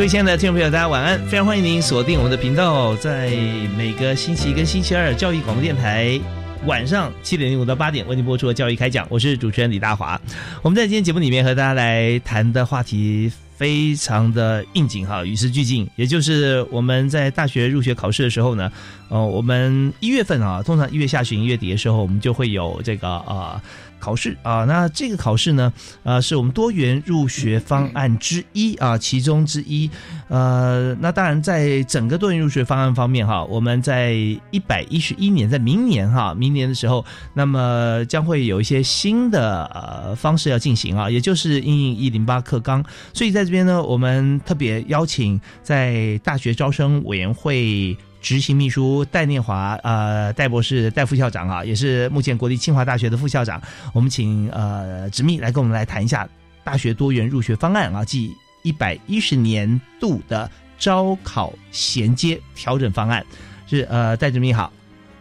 [0.00, 1.20] 各位亲爱的听众朋友，大家晚安！
[1.26, 3.28] 非常欢迎您锁定我们的频道，在
[3.76, 6.18] 每个星期一跟星期二，教育广播电台
[6.64, 10.18] 晚上七点零五到八点为您播出的教育开讲，我是主持人李大华。
[10.62, 18.72] 我们在今天节目里面和大家来谈的话题非常的应景哈，与时俱进，也就是我们在大学入学考试的时候呢，
[19.10, 23.60] 呃，我们一月份啊，通常一月下旬、一月底的时候，我们就会有这个啊。
[24.00, 29.88] 考试啊，那这个考试呢，呃，是我们多元入学方案之一啊，其中之一。
[30.28, 34.12] 呃，那当然，在整个多元入学方案方面哈，我们在
[34.50, 42.82] 一百一十一年，在明年哈，明年的时候，那么将会有一些新的呃方式要进行啊，也就是应应一零八课纲。
[43.12, 47.96] 所以在这边呢，我们特别邀请在大学招生委员会。
[48.20, 53.60] 执行秘书戴念华，呃，戴博士、戴副校长啊，也是目前国立清华大学的副校长。
[53.92, 56.28] 我们请呃执秘来跟我们来谈一下
[56.62, 63.24] 大学多元入学方案啊，即一百一十年度的招考衔接调整方案。
[63.66, 64.72] 是呃，戴执秘好，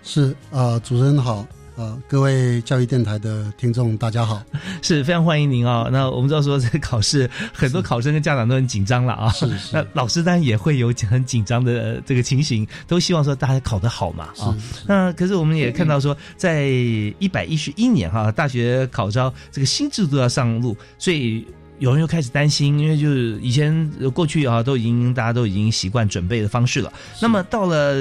[0.03, 1.45] 是呃，主持人好。
[1.80, 4.44] 呃，各位教育电台的听众，大家好，
[4.84, 5.88] 是非常欢迎您哦。
[5.90, 9.29] 那我们知道说，这个考试很多考生跟家长都很紧张了啊。
[9.29, 9.69] 是是。
[9.72, 14.53] 那老师当然也会有很紧张的这个情形，都希望说大家考得好嘛啊。
[14.85, 21.47] 那可是我们也看到说，在一百一十一年哈，大学考招这个新制度要上路，所以
[21.78, 26.91] 有人又开始担心，因为就是以前过去啊，都已经大家都已经习惯准备的方式了。
[27.22, 27.96] 那么到了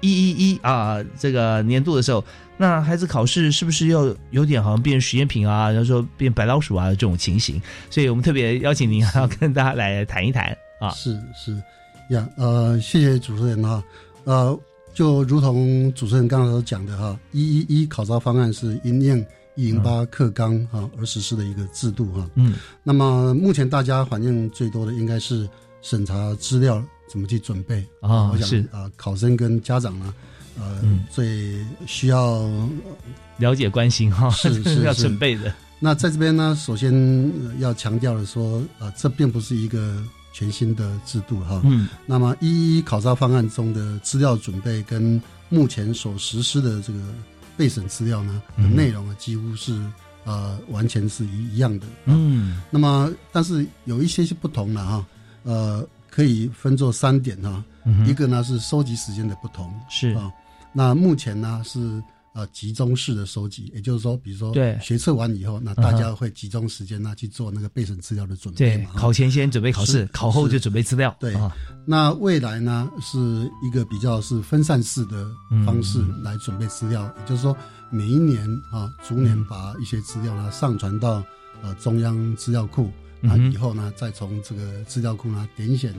[0.00, 2.24] 一一一啊这个年度的时候。
[2.56, 7.60] 那孩子考试是不是要有点好像变实验品啊，然后说变白老鼠啊这种情形？
[7.90, 10.90] 所以我们特别邀请您要跟大家来谈一谈啊。
[10.90, 11.60] 是是
[12.10, 13.82] 呀，呃，谢谢主持人哈。
[14.22, 14.56] 呃，
[14.94, 19.26] 就如同主持人刚才所讲的哈，一一一考招方案是因应
[19.56, 22.30] 一零八课纲哈而实施的一个制度哈。
[22.36, 22.54] 嗯。
[22.82, 25.48] 那么目前大家反映最多的应该是
[25.82, 28.30] 审查资料怎么去准备啊？
[28.30, 30.14] 我想啊，考生跟家长呢。
[30.58, 31.54] 呃，最
[31.86, 32.48] 需要
[33.38, 35.52] 了解、关心哈，是 是要准备的。
[35.80, 41.60] 那在这边呢，首先要强调的说，啊，这并不是一个全新的制度哈。
[41.64, 41.88] 嗯。
[42.06, 45.20] 那么，一一考察方案中的资料准备跟
[45.50, 46.98] 目前所实施的这个
[47.56, 49.78] 备审资料呢，内容啊，几乎是
[50.24, 51.86] 呃完全是一一样的。
[52.06, 52.62] 嗯。
[52.70, 55.04] 那么，但是有一些是不同的哈，
[55.42, 57.62] 呃，可以分作三点哈。
[58.06, 60.32] 一个呢是收集时间的不同，是啊。
[60.74, 62.02] 那目前呢是
[62.34, 68.90] 呃集中式的收集，也就是说，比如说对学测完以后，那大家会集中时间呢去做那个备审资料的准备嘛。
[68.96, 71.14] 考前先准备考试，考后就准备资料。
[71.20, 71.36] 对，
[71.86, 73.18] 那未来呢是
[73.62, 75.30] 一个比较是分散式的
[75.64, 77.56] 方式来准备资料，也就是说
[77.88, 81.22] 每一年啊逐年把一些资料呢上传到
[81.62, 82.90] 呃中央资料库，
[83.24, 85.92] 那以后呢再从这个资料库呢点选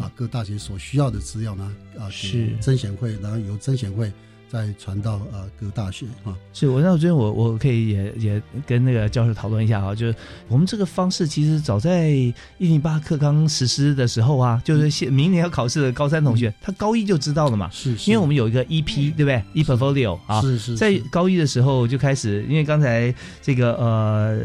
[0.00, 2.48] 啊各大学所需要的资料呢啊是。
[2.60, 4.12] 甄选会，然后由甄选会。
[4.52, 10.14] 再传到呃各大学啊，是我那我觉得我我可以也也跟那个教授讨论一下啊，就是
[10.46, 18.10] 我们这个方式其实早在一零八课纲实施的时候啊，就是现明年要考试的高三同学，他高一就知道了嘛，是，是。
[18.10, 24.40] 因为我们有一个 EP 对不对？E portfolio 啊，是是，在高一的时候就开始，因为刚才这个呃。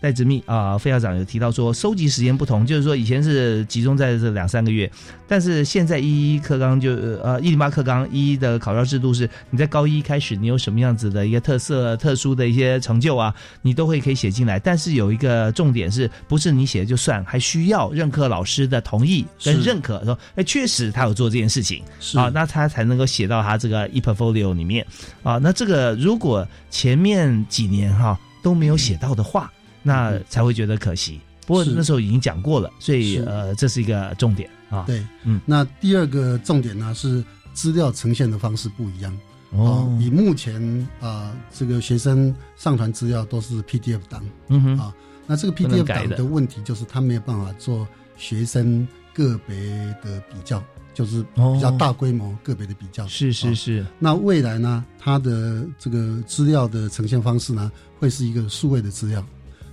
[0.00, 4.90] 戴之密啊，费校长有提到说，收集时间不同，就是说以前是集中在这两三个月，
[5.28, 6.92] 但是现在一一课纲就
[7.22, 14.58] 呃一零八课纲一的考招制度是，你在高一开始，你有什么样子的一个特色、特殊的一些成就啊，你都会可以写进来。
[14.58, 24.86] 但是有一个重点是，不是你写就算，还需要任课老师的同意跟认可，说哎确实他有做这件事情啊，那他才能够写到他这个 e portfolio 里面
[25.22, 25.36] 啊。
[25.36, 29.52] 那这个如果前面几年哈都没有写到的话。
[29.82, 31.20] 那才会觉得可惜。
[31.46, 34.84] 不过那时候已经讲过了，所以呃，这是一个重点啊。
[34.86, 39.18] 对，嗯，那第二个重点呢是资料呈现的方式不一样。
[39.50, 44.94] 哦，以目前啊，这个学生上传资料都是 PDF 档，嗯哼，啊，
[45.26, 47.84] 那这个 PDF 档的问题就是他没有办法做
[48.16, 49.56] 学生个别
[50.04, 50.62] 的比较，
[50.94, 53.04] 就是比较大规模个别的比较。
[53.08, 53.84] 是是是。
[53.98, 59.26] 那未来呢，它的这个资料的呈现方式呢，会是一个数位的资料。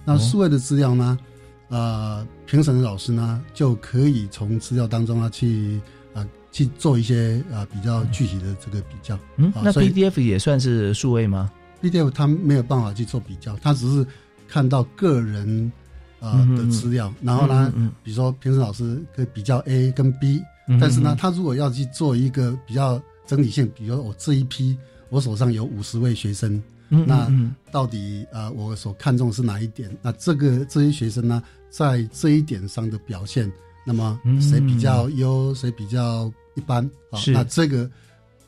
[0.07, 1.19] 那数位的资料呢，
[1.67, 5.79] 呃，评审的老师呢，就可以从资料当中啊去。
[6.49, 11.51] 去做一些啊比较具体的这个比较，嗯，那 PDF 也算是数位吗
[11.83, 14.07] ？PDF 它没有办法去做比较，它只是
[14.47, 15.71] 看到个人
[16.19, 17.71] 啊的资料，然后呢，
[18.01, 20.41] 比如说评审老师可以比较 A 跟 B，
[20.79, 24.75] 但是呢，他如果要去做一个比较整体性，比如我这一批
[25.09, 27.31] 我手上有五十位学生，那
[27.71, 29.89] 到底呃我所看重是哪一点？
[30.01, 33.51] 那这个这些学生呢，在这一点上的表现，
[33.85, 36.31] 那么谁比较优，谁比较？
[36.55, 37.87] 一般啊，那这个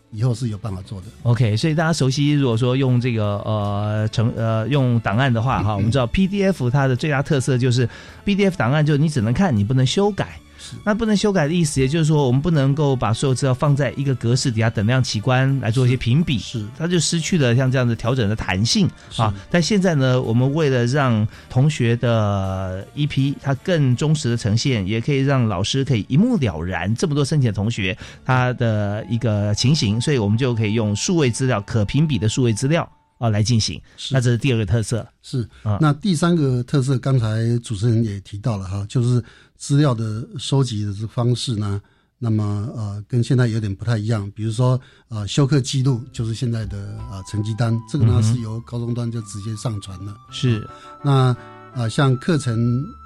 [0.09, 1.07] 以后是有办法做的。
[1.21, 7.87] OK，所以大家熟悉，如果说用这个呃成呃用档案的话哈，我们知道 PDF 它的最大特色就是
[8.25, 10.39] PDF 档案，就是你只能看，你不能修改。
[10.83, 19.33] 那不能修改的意思，也就是说，我们不能够把所有资料放在一个格式底下等量奇观来做一些评比，是它就失去了像这样的调整的弹性啊。
[19.49, 33.81] 但现在呢，我们为了让同学的 EP 它更忠实的呈现，也可以让老师可以一目了然这么多申请的同学他的一个情形，所以我们就可以用数位资料可评比的数位资料啊来进行。
[34.11, 35.07] 那这是第二个特色。
[35.21, 39.23] 是啊，那第三个特色，刚才主持人也提到了哈，就是。
[39.59, 41.81] 资料的收集的这方式呢，
[42.17, 44.31] 那么呃，跟现在有点不太一样。
[44.33, 44.79] 比如说，
[45.09, 50.15] 呃，修课记录就是现在的呃成绩单，这个呢是由高中端就直接上传了。
[50.31, 50.65] 是，
[51.03, 51.35] 那
[51.75, 52.57] 啊，像课程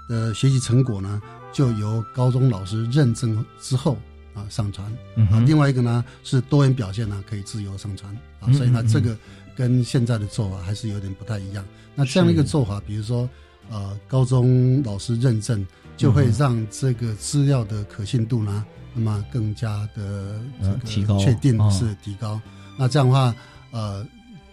[0.08, 1.20] 的学习成果呢，
[1.52, 3.98] 就由高中老师认证之后
[4.36, 4.86] 啊上传。
[5.32, 9.18] 啊，另外一个呢是多元表现呢可以自由上传啊，所以呢这个
[9.56, 11.66] 跟现在的做法还是有点不太一样。
[11.96, 13.28] 那这样的一个做法，比如说
[13.69, 15.65] 呃，高中老师认证。
[15.95, 18.65] 就会让这个资料的可信度呢，
[18.95, 22.42] 那么更加的这个提高，确定是提高。
[22.80, 23.36] 那这样的话，
[23.69, 24.04] 呃，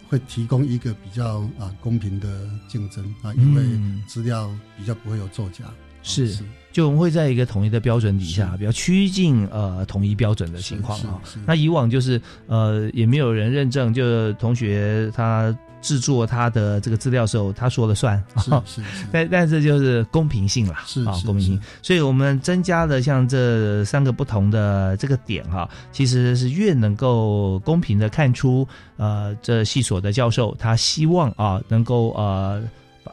[0.07, 3.63] 会提供一个比较啊公平的竞争啊，因为
[4.07, 5.65] 资料比较不会有作假。
[6.03, 6.39] 是，
[6.71, 11.23] 就我们会在一个统一的标准底下，比较趋近呃统一标准的情况啊。
[11.47, 15.57] 那以往就是呃也没有人认证，就同学他。
[15.81, 21.61] 制作他的这个资料的时候，他说了算，是 是是，但但是就是公平性啦，是啊，公平性。
[21.83, 28.67] 所以我们增加了像这三个不同的这个点哈，其实是越能够公平的看出，
[28.97, 32.63] 呃，这系所的教授他希望啊，能够呃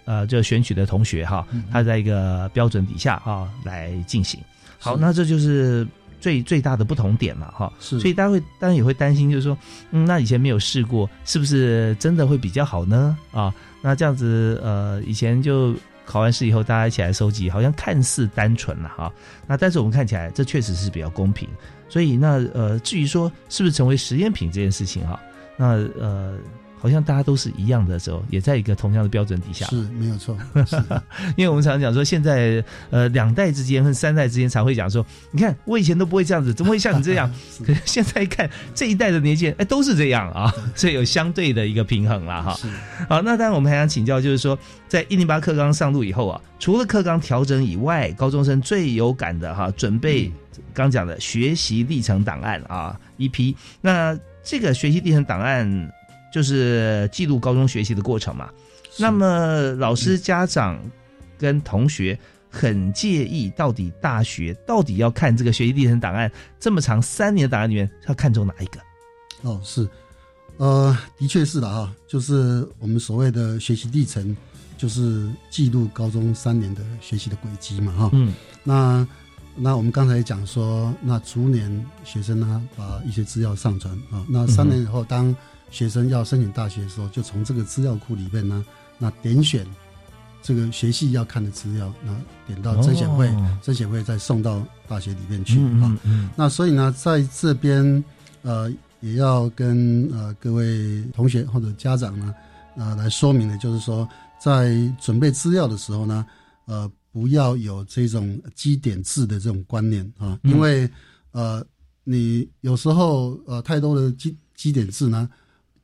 [0.06, 4.40] 呃，这选取的同学哈，他在一个标准底下啊来进行。
[4.80, 5.88] 好，那这就是。
[6.19, 9.58] 最最大的不同点了哈，是，所以大家会当然也会担心，就是说，
[9.92, 13.18] 嗯，那以前没有试过，是不是真的会比较好呢？
[13.31, 15.75] 啊，那这样子，呃，以前就
[16.06, 19.14] 考完试以后大家一起来收集，好像看似单纯了哈，
[19.46, 21.48] 那但是我们看起来这确实是比较公平，
[21.90, 25.19] 所以那呃，至于说是不是成为实验品这件事情哈，
[25.56, 25.68] 那
[26.00, 26.38] 呃。
[26.79, 30.38] 好像大家都是一样的时候，也在一个同样的标准底下，是没有错。
[31.35, 37.31] 因为我们常常讲说，现在呃两代之间和三代之间才会讲说，你看我以前都不会这样子，怎么会像你这样？
[37.66, 42.57] 可是现在一看这一代的年轻人，哎，都是这样啊， 所以有相对的一个平衡了哈。
[43.09, 50.31] 好，那当然我们还想请教，就是说在一零八课纲上路以后啊，除了课纲调整以外，高中生最有感的哈，准备
[50.73, 55.92] 刚讲的学习历程档案啊一批，那这个学习历程档案。
[56.37, 58.47] 就是记录高中学习的过程嘛，
[58.99, 60.79] 那么老师、家长
[61.35, 62.15] 跟同学
[62.47, 68.79] 很介意，到底大学到底要看这个学习历程档案这么长三年的档案里面，要看中哪一个？
[69.41, 69.89] 哦，是，
[70.57, 74.37] 呃，的确是的哈，就是我们所谓的学习历程，
[74.77, 78.11] 就是记录高中三年的学习的轨迹嘛哈。
[78.13, 78.31] 嗯，
[78.63, 79.07] 那
[79.56, 85.35] 那我们刚才讲说，那逐年学生呢把一些资料上传啊，那三年以后当
[85.69, 88.66] 学生要申请大学的时候，就从这个资料库里面呢，
[88.97, 89.66] 那点选
[90.42, 93.30] 这个学系要看的资料，那点到甄选会，
[93.62, 95.97] 甄选会再送到大学里面去啊。
[96.36, 98.04] 那所以呢，在这边
[98.44, 98.71] 呃，
[99.02, 102.33] 也要跟呃各位同学或者家长呢，
[102.78, 104.07] 呃，来说明的，就是说，
[104.40, 106.26] 在准备资料的时候呢，
[106.66, 110.90] 呃，不要有这种积点制的这种观念啊，因为
[111.31, 111.66] 呃，
[112.06, 115.30] 你有时候呃太多的积积点制呢。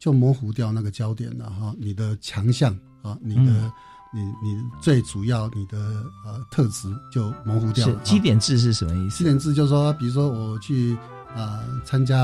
[0.04, 3.72] 就模糊掉那个焦点了哈，你的强项啊，你的
[4.14, 5.78] 你你最主要你的
[6.26, 7.96] 呃特质就模糊掉了。
[8.04, 9.20] 基点制是什么意思？
[9.20, 10.98] 基点制就是说，比如说我去
[11.34, 12.18] 啊参加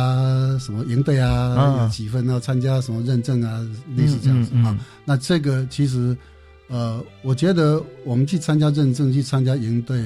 [0.59, 4.77] 什么营队啊，有几分啊参加什么认证啊，类似这样子啊。
[5.05, 6.13] 那这个其实
[6.67, 9.97] 呃，我觉得我们去参加认证、去参加营队，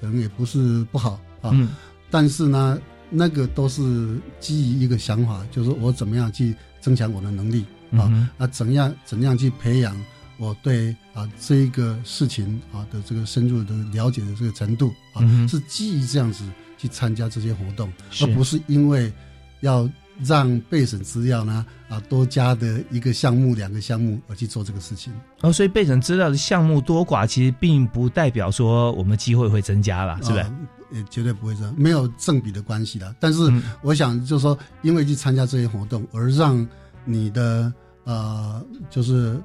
[0.00, 1.50] 可能也不是不好啊。
[2.12, 2.78] 但是呢，
[3.12, 8.30] 那个都是基于一个想法，就是我怎么样去增强我的能力啊？
[8.38, 9.94] 啊怎样怎样去培养？
[10.38, 16.42] 我对啊这一个事情啊的这个深入的了解的这个程度啊，是基于这样子
[16.78, 19.12] 去参加这些活动，而不是因为
[19.60, 19.88] 要
[20.22, 25.12] 让备审资料呢啊多加的一个项目、两个项目而去做这个事情。
[25.40, 30.46] 哦，所以备审资料的项目多寡，其实并不代表说我们机会会增加了，是不是？
[30.92, 33.14] 也绝对不会这样，没有正比的关系的。
[33.18, 33.40] 但是
[33.82, 36.66] 我想就是说，因为去参加这些活动，而让
[37.04, 37.72] 你的
[38.04, 39.40] 呃就是。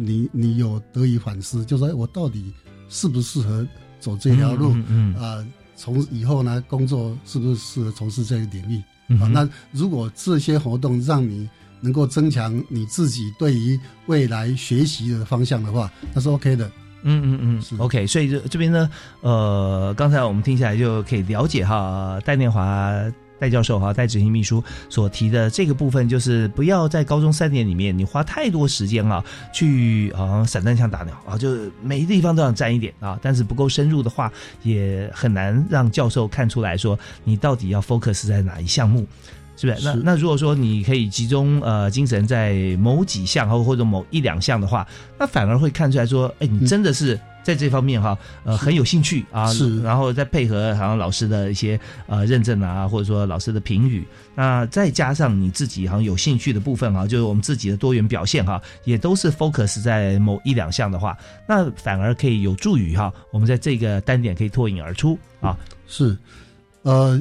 [0.00, 2.54] 你你有得以反思，就说我到底
[2.88, 3.66] 适不适合
[3.98, 4.72] 走这条路？
[4.86, 5.44] 嗯啊，
[5.74, 8.80] 从以后呢，工作是不是适合从事这个领域？
[9.20, 11.48] 啊，那如果这些活动让你
[11.80, 16.70] 能够增强你自己对于未来学习的方向的话，那是 OK 的。
[17.02, 18.06] 嗯嗯嗯，是 OK。
[18.06, 22.92] 所以这这边呢，呃，刚才我们听起来就可以了解哈，戴念华。
[23.38, 39.06] 戴教授哈，戴执行秘书所提的这个部分，就是不要在高中三年里面，你花太多时间啊，去啊散弹枪打鸟啊，就每一个地方都想沾一点啊，但是不够深入的话，也很难让教授看出来说你到底要 focus 在哪一项目，
[39.56, 39.84] 是不是？
[39.84, 44.86] 那那如果说你可以集中呃精神在某几项或或者某一两项的话，
[45.18, 47.18] 那反而会看出来说，哎，你真的是。
[47.48, 61.16] 在这方面哈，呃，很有兴趣啊，是，然后再配合好像老师的一些呃认证啊，或者说老师的评语，那再加上你自己好像有兴趣的部分啊，就是我们自己的多元表现哈，也都是 focus 在某一两项的话，
[61.48, 65.56] 那反而可以有助于哈，我们在这个单点可以脱颖而出啊。
[65.86, 66.14] 是，
[66.82, 67.18] 呃，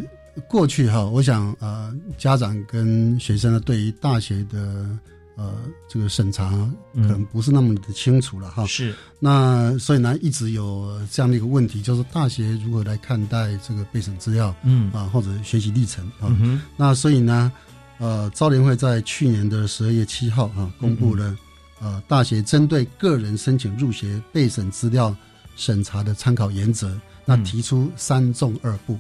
[0.49, 4.89] 过去哈，我想呃，家长跟学生呢，对于大学的。
[5.37, 5.53] 呃，
[5.87, 6.49] 这个审查
[6.95, 8.65] 可能不是那么的清楚了哈。
[8.65, 14.91] 是，那所以呢，一直有这样的一个问题，就是大学如何来看待这个备审资料，嗯。
[14.91, 16.35] 啊，或者学习历程啊。
[16.75, 17.51] 那所以呢，
[17.99, 21.37] 呃，招联会在去年的十二月七号啊，公布了
[21.79, 25.15] 呃大学针对个人申请入学备审资料
[25.55, 28.97] 审查的参考原则，那提出三重二部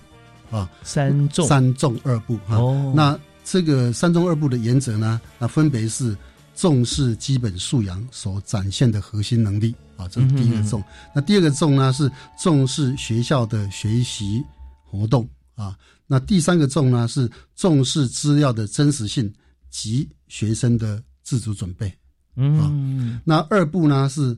[0.51, 2.57] 啊，三重三重二部哈。
[2.93, 6.15] 那这个三重二部的原则呢，那分别是
[6.57, 10.83] 重视基本素养所展现的核心能力啊，这是第一个重。
[11.13, 12.11] 那第二个重呢是
[12.41, 14.43] 重视学校的学习
[14.83, 15.77] 活动啊。
[16.07, 19.31] 那第三个重呢是重视资料的真实性
[19.69, 21.93] 及学生的自主准备。
[22.35, 24.35] 嗯，啊那二步呢是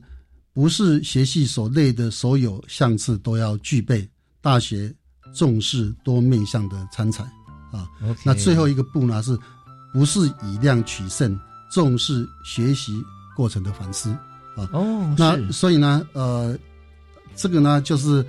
[0.52, 4.06] 不是学系所内的所有项次都要具备？
[4.42, 4.94] 大学
[5.34, 7.24] 重视多面向的参采。
[7.72, 7.88] 啊，
[8.24, 9.38] 那最后一个步呢，是
[9.92, 11.38] 不是以量取胜，
[11.70, 13.02] 重视学习
[13.36, 14.10] 过程的反思
[14.56, 14.68] 啊？
[14.72, 16.58] 哦，那所以呢，呃，
[17.34, 18.24] 这个呢，就是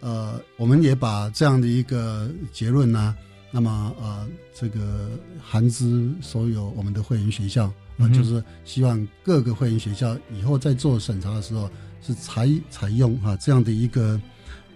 [0.00, 3.14] 呃，我们也把这样的一个结论呢，
[3.50, 5.10] 那么呃，这个
[5.40, 7.66] 含之所有我们的会员学校
[7.98, 11.70] 啊，就是希望各个会员学校以后在做审查的时候，
[12.02, 14.20] 是采采用哈这样的一个。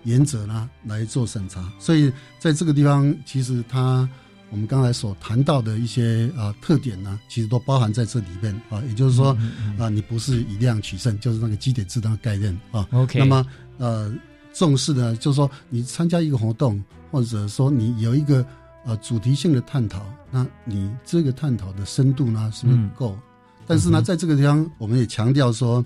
[0.04, 4.08] 原则呢来做审查，所以在这个地方，其实它
[4.50, 8.82] 我们刚才所谈到的一些啊特点呢，其实都包含在这里面啊。
[8.88, 9.36] 也就是说
[9.78, 12.86] 啊，你不是以量取胜，就是那个基点制的概念啊。
[12.92, 13.18] OK。
[13.18, 13.46] 那么
[13.78, 14.12] 呃，
[14.52, 18.44] 重视呢，就是说你参加一个活动，或者说你有一个
[18.84, 23.18] 呃主题性的探讨，那你这个探讨的深度呢是不是够？
[23.66, 25.84] 但是呢，在这个地方，我们也强调说，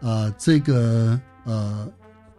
[0.00, 1.88] 呃，这个呃。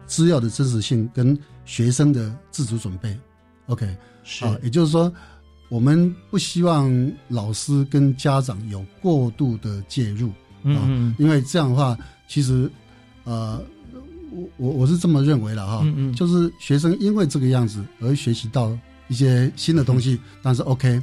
[0.09, 3.19] 资料的真实性跟学生的自主准备
[3.65, 3.93] ，OK，
[4.24, 5.13] 是啊，也就是说，
[5.69, 10.29] 我们不希望老师跟家长有过度的介入
[10.63, 11.97] 啊，因为这样的话，
[12.27, 12.69] 其实，
[13.24, 13.62] 呃，
[14.31, 21.01] 我我我是这么认为的哈，嗯就是学生因为这个样子而学习到一些新的东西，但是 OK，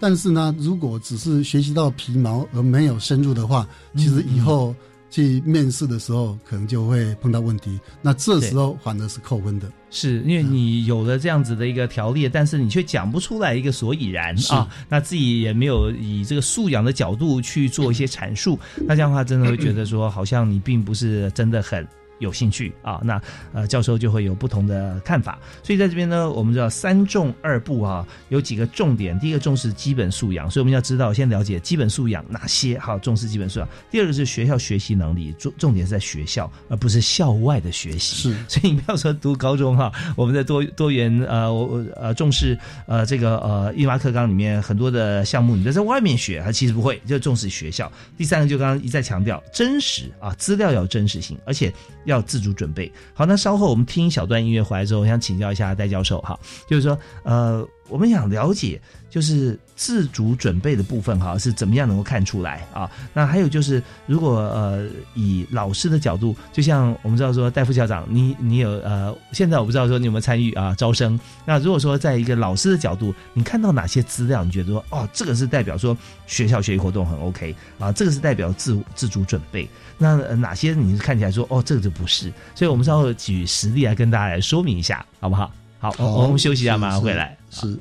[0.00, 3.66] 但是呢，如果只是学习到皮毛而没有深入的话，
[3.96, 4.74] 其实以后。
[5.14, 7.78] 去面试的时候，可能就会碰到问题。
[8.02, 14.68] 那这时候反而是扣分的，是因为你有了这样子的一个条例，但是你却讲不出来一个所以然啊。
[14.88, 21.86] 那自己也没有以这个素养的角度去做一些阐述，那这样的话，真的会觉得说，好像你并不是真的很
[22.18, 23.20] 有兴趣啊，那
[23.52, 25.38] 呃教授就会有不同的看法。
[25.62, 29.18] 所以在这边呢，我们知道三重二部啊，有几个重点。
[29.18, 33.68] 第一个重视基本素养，所以我们要知道先了解基本素养哪些，好重视基本素养。
[33.90, 38.16] 第二个是学校学习能力，重重点是在学校，而不是校外的学习。
[38.16, 47.90] 是，所以你不要说读高中哈，我们在多多元呃我呃重视呃这个呃一马课纲里面很多的项目，你都在外面学，它其实不会，就重视学校。
[48.16, 51.72] 第三个就刚刚一再强调真实啊，资料要真实性，而且
[52.04, 52.90] 要自主准备。
[53.12, 57.66] 好，那稍后我们听一小段音乐回来之后，我想请教一下戴教授哈，就是说呃。
[57.90, 58.80] 我们想了解，
[59.10, 62.90] 就是自主准备的部分哈，是怎么样能够看出来啊？
[63.12, 71.18] 那还有就是，如果呃以老师的角度，就像我们知道说，戴副校长，你你有呃，现在我不知道说你有没有参与啊招生？
[71.44, 74.44] 那如果说在一个老师的角度，你看到哪些资料？
[74.44, 79.68] 你觉得说哦，这个是代表说学校学习活动很 OK 啊，这个是代表自自主准备？
[79.98, 82.32] 那哪些你是看起来说哦，这个就不是？
[82.54, 85.50] 所以我们稍后举实例来跟大家来说明一下，好不好？
[85.78, 87.36] 好，我们休息一下，马上回来。
[87.50, 87.76] 是。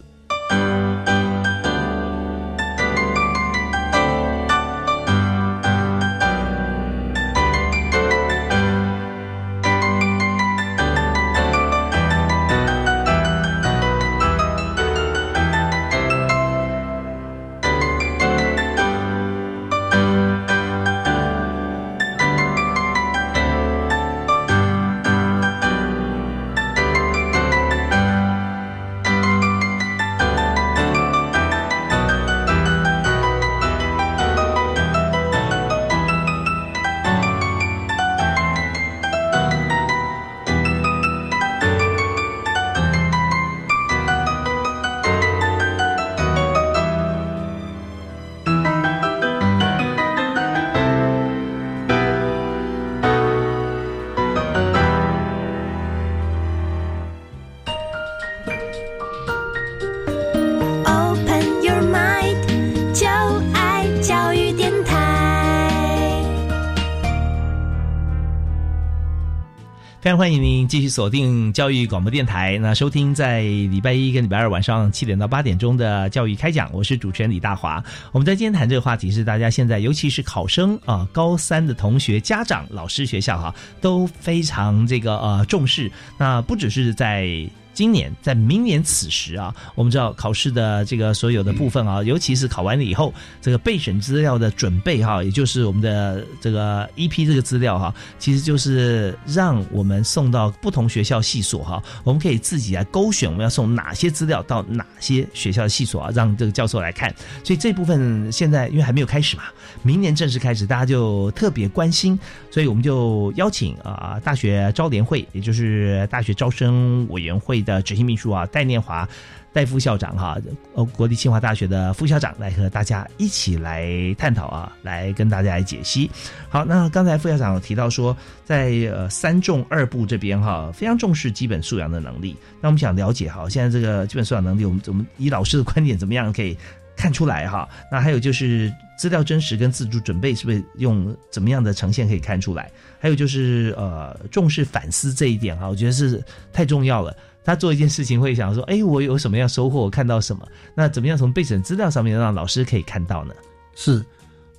[70.73, 77.83] 继续锁定教育广播电台，那收听在礼拜一跟礼拜二晚上七点到八点钟的教育开讲，我是主持人李大华。
[78.11, 85.91] 我们在今天谈这个话题是大家现在，尤其是考生啊，高三的同学、家长、老师、学校哈，都非常这个呃重视。
[86.17, 87.47] 那不只是在。
[87.73, 107.11] 今年在明年此时啊，我们知道考试的这个所有的部分啊，尤其是考完了以后，这个备审资料的准备哈，也就是我们的这个一批这个资料哈，其实就是让我们送到不同学校系所哈，我们可以自己来勾选我们要送哪些资料到哪些学校的系所啊，让这个教授来看。
[107.43, 109.45] 所以这部分现在因为还没有开始嘛，
[109.81, 112.19] 明年正式开始，大家就特别关心，
[112.51, 117.62] 所以我们就邀请啊大学招联会，也就是大学招生委员会。
[117.63, 119.07] 的执行秘书啊，戴念华，
[119.51, 120.37] 戴副校长哈，
[120.73, 126.09] 呃，国立清华大学的副校长来和大家一起来探讨啊，来跟大家来解析。
[126.49, 132.35] 好，那刚才副校长提到说，在呃三重二部这边哈，非常重视基本素养的能力。
[132.61, 136.57] 那我们想了解哈，现在这个基本素养能力，我们我们以老师的观点怎么样可以
[136.95, 137.67] 看出来哈？
[137.91, 142.71] 那还有就是资料真实跟自主准备是不是用怎么样的呈现可以看出来？
[142.99, 147.15] 还有就是呃重视反思这一点哈，我觉得是太重要了。
[147.43, 149.81] 他做一件事情会想说：“哎，我有什么样收获？
[149.81, 150.47] 我看到什么？
[150.75, 153.33] 那怎么样从备审资料上面让老师可以看到呢？”
[153.75, 154.03] 是，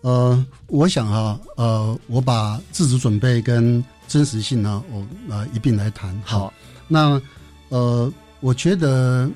[0.03, 6.20] 呃，我想哈，呃，我把自主准备跟真实性呢，我呃一并来谈。
[6.25, 6.53] 好，
[6.88, 7.20] 那
[7.70, 9.31] 呃，我觉得，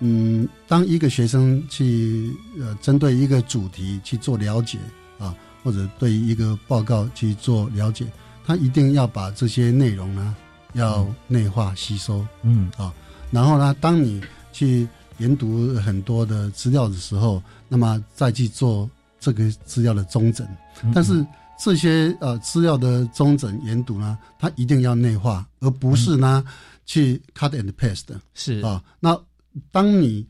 [0.00, 4.78] 嗯，当一个学生去呃针对一个主题去做了解
[5.18, 8.04] 啊，或者对一个报告去做了解，
[8.44, 10.36] 他一定要把这些内容呢。
[10.74, 12.92] 要内化吸收，嗯啊，
[13.30, 18.88] 然后呢，当你去研读很多的资料的时候，那么再去做
[19.20, 20.46] 这个资料的中整。
[20.94, 21.24] 但是
[21.58, 26.44] 这些呃资料的中整研读呢，它一定要内化，而不是呢
[26.86, 28.18] 去 cut and paste。
[28.34, 29.16] 是啊，那
[29.70, 30.26] 当你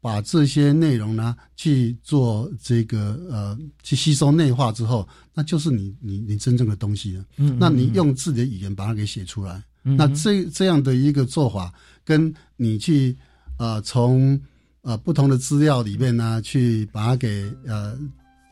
[0.00, 7.24] 把这些内容呢去做这个呃去吸收内化之后，那就是你你你真正的东西了。
[7.36, 9.62] 嗯，那你用自己的语言把它给写出来。
[9.82, 11.72] 那这这样的一个做法，
[12.04, 13.16] 跟你去
[13.58, 14.40] 呃从
[14.82, 17.98] 呃不同的资料里面呢，去把它给呃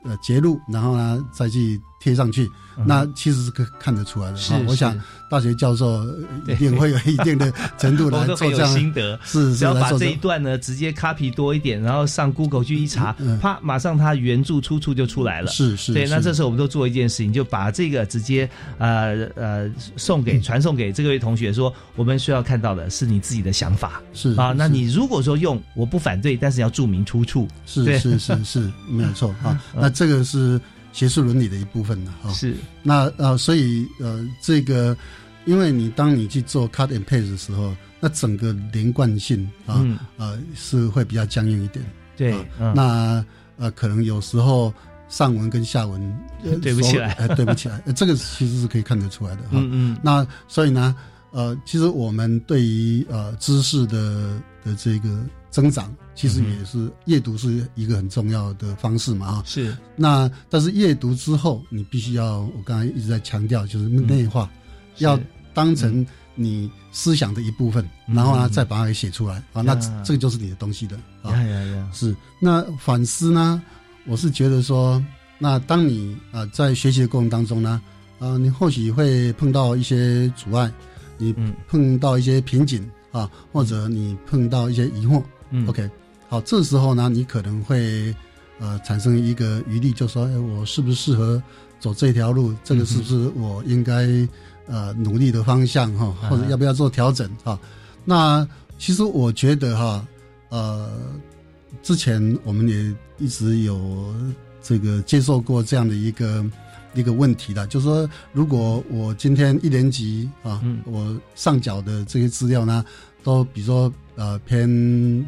[0.04, 2.50] 呃揭露，然后呢再去贴上去，
[2.86, 4.36] 那其实是可看得出来的。
[4.36, 6.02] 是，我想大学教授
[6.48, 9.20] 一定会有一定的程度来做这样心得。
[9.22, 15.50] 是，只要把这一段呢直接 copy 多一点，然后上 Google 去一查，啪，马上它原著出处就出来了。
[15.50, 15.92] 是是。
[15.92, 24.00] 对，那这时候我们都做一件事情，就把这个直接呃呃送给传送给这位同学，说我们需要看到的是你自己的想法。
[24.14, 27.46] 是啊，那你如果说用，我不反对，但是要注明出处。
[27.66, 29.62] 是是是是，没有错啊。
[29.76, 30.58] 那这个是。
[30.92, 32.56] 学术伦理的一部分呢，哈，是。
[32.82, 34.96] 那呃，所以呃，这个，
[35.44, 39.84] 因为你当你去做 cut and paste 的时候，那整个连贯性啊，
[40.16, 41.84] 呃，是会比较僵硬一点，
[42.16, 42.34] 对，
[42.74, 43.24] 那
[43.56, 44.72] 呃，可能有时候
[45.08, 46.00] 上文跟下文
[46.62, 50.96] 对不起来，对不起来， 这个其实是可以看得出来的，嗯嗯，那所以呢，
[51.30, 55.24] 呃，其实我们对于呃知识的的这个。
[55.52, 59.74] 增长其实也是阅读是一个很重要的方式嘛啊是。
[59.96, 64.50] 那但是阅读之后你必须要我刚才一直在强调就是内化，
[64.98, 65.18] 要
[65.54, 69.42] 当成你思想的一部分，然后呢再把它给写出来。
[69.54, 71.32] 啊那这个就是你的东西的啊。
[71.90, 72.14] 是。
[72.38, 73.62] 那反思呢
[74.04, 75.02] 我是觉得说
[75.38, 77.80] 那当你啊在学习的过程当中呢
[78.18, 80.70] 啊你或许会碰到一些阻碍，
[81.16, 81.34] 你
[81.66, 85.22] 碰到一些瓶颈啊或者你碰到一些疑惑。
[85.52, 85.90] 嗯，OK，
[86.30, 88.14] 好，这时候呢，你可能会
[88.60, 91.42] 呃产生一个余力，就说，哎，我适不适合
[91.80, 92.54] 走这条路？
[92.62, 94.06] 这个是不是我应该
[94.68, 96.06] 呃努力的方向哈？
[96.30, 97.58] 或者要不要做调整哈？
[98.04, 98.46] 那
[98.78, 100.06] 其实我觉得哈，
[100.50, 100.88] 呃，
[101.82, 104.14] 之前我们也一直有
[104.62, 106.46] 这个接受过这样的一个
[106.94, 112.84] 一个问题的，就是说，如果我今天一年级啊，我上缴的这些资料呢，
[113.22, 113.92] 都比如说。
[114.16, 114.68] 呃，偏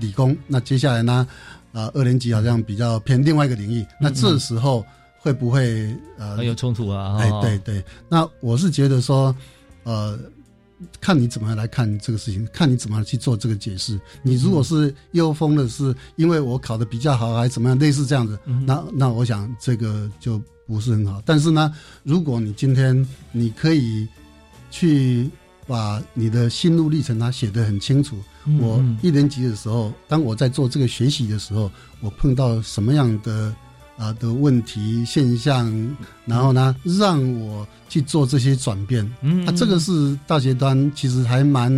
[0.00, 1.26] 理工，那接下来呢？
[1.72, 4.84] 呃，二年级好像比较偏另外一个领域，那这时候
[5.18, 7.16] 会不会呃有冲突啊？
[7.18, 9.34] 哎，对对，那我是觉得说，
[9.84, 10.18] 呃，
[11.00, 13.98] 看你怎么来看这个事情，看你怎么去做这个解释。
[14.20, 21.22] 你如果是忧风的是因为我考的比较好，还是怎么样，类似这样子，那那我想这个就不是很好。
[21.24, 24.06] 但是呢，如果你今天你可以
[24.70, 25.30] 去。
[25.72, 28.14] 把你的心路历程他写得很清楚。
[28.60, 31.70] 我一年级的时候，当我在做这个学习的时候，
[32.02, 33.54] 我碰到什么样的
[33.96, 39.10] 啊的问题现象，然后呢，让我去做这些转变。
[39.22, 41.72] 嗯，啊，这个是大学端其实还蛮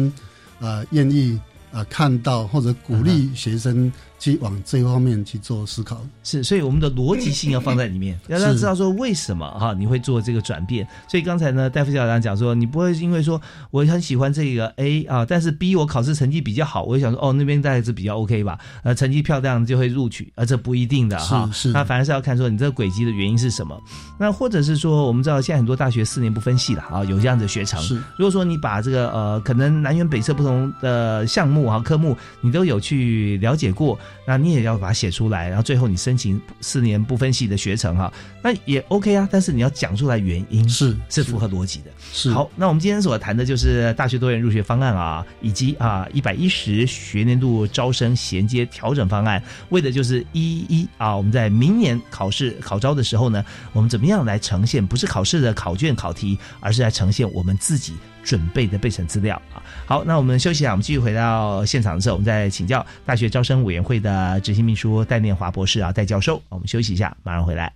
[0.59, 1.39] 啊愿意
[1.71, 3.93] 啊看到或者鼓励学生。
[4.19, 10.87] 去往这方面去做思考，是，所以我们的逻辑性要放在里面，要让他知道说为什么哈你会做这个转变。
[11.09, 23.79] 所以刚才呢，戴副校长讲说，你不会因为说我很喜欢这个 A 啊，但是 B 我考试成绩比较好，我就想说哦那边大概是比较 OK 吧，呃成绩漂亮就会录取，而这不一定的哈，是，那反而是要看说你这个轨迹的原因是什么。
[24.19, 27.83] 那或者是说，我们知道现在很多大学四年不分系了啊，有这样的学程。
[27.83, 33.99] 是，如果说你把这个呃可能南辕北辙不同的项目啊科目，你都有去了解过。
[34.27, 38.13] 那你也要把它写出来，然后最后你申请四年不分系的学程哈，
[38.43, 39.29] 那也 OK 啊。
[39.31, 41.91] 但是你要讲出来原因，是是符合逻辑的。
[42.13, 57.95] 是好，那我们今天所谈的就是大学多元入学方案啊，以及啊一百一十学年度招生衔接调整方案，为的就是一一啊，我们在明年考试考招的时候呢，我们怎么样来呈现不是考试的考卷考题，而是来呈现我们自己。
[58.25, 67.73] 准备的备审资料啊，好，那我们休息一下，我们继续回到现场的时候，我们再请教大学招生委员会的执行秘书戴念华博士啊，戴教授，我们休息一下，马上回来。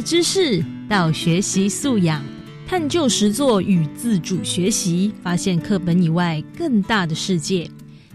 [0.00, 2.22] 知识到学习素养，
[2.66, 7.70] 探究实作与自主学习，发现课本以外更大的世界。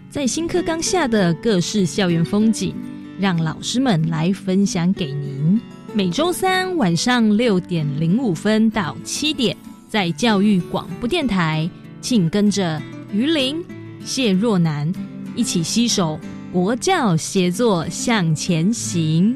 [0.09, 2.75] 在新课纲下的各式校园风景，
[3.19, 5.59] 让老师们来分享给您。
[5.93, 9.55] 每周三晚上六点零五分到七点，
[9.89, 11.69] 在教育广播电台，
[12.01, 13.63] 请跟着于林、
[14.03, 14.91] 谢若楠
[15.35, 16.19] 一起携手
[16.51, 19.35] 国教协作向前行。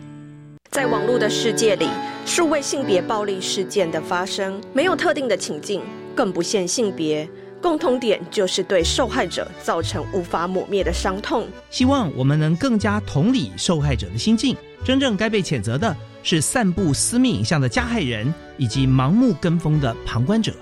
[0.70, 1.88] 在网络的世界里，
[2.26, 5.82] 数位性别暴力事件的发生没有特定的情境，
[6.16, 7.28] 更不限性别，
[7.62, 11.48] 共同点就是对受害者造成无法抹灭的伤痛。
[11.70, 20.54] 希望我们能更加同理受害者的心境，真正该被谴责的是散布私密影像的加害人，以及盲目跟风的旁观者。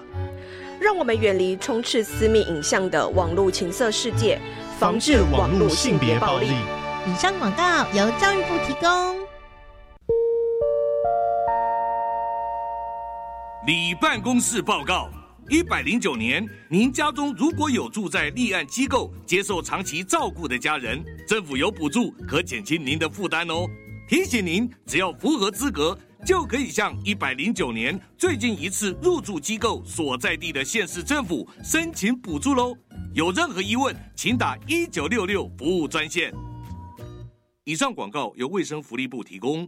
[0.79, 4.39] 让我们远离充斥私密影像的网络情色世界，
[4.79, 6.47] 防治网络性别暴力。
[7.07, 9.24] 以上广告由教育部提供。
[13.65, 15.10] 李办公室报告：
[15.49, 23.67] 一百零九年，您家中如果有住在立案机构接受长期照顾的家人，政府有补助可减轻您的负担哦。
[24.08, 32.78] 提醒您，只要符合资格，就可以向一百零九年最近一次入住机构所在地的县市政府申请补助喽。
[33.15, 36.32] 有任何疑问，请打一九六六服务专线。
[37.63, 39.67] 以上广告由卫生福利部提供。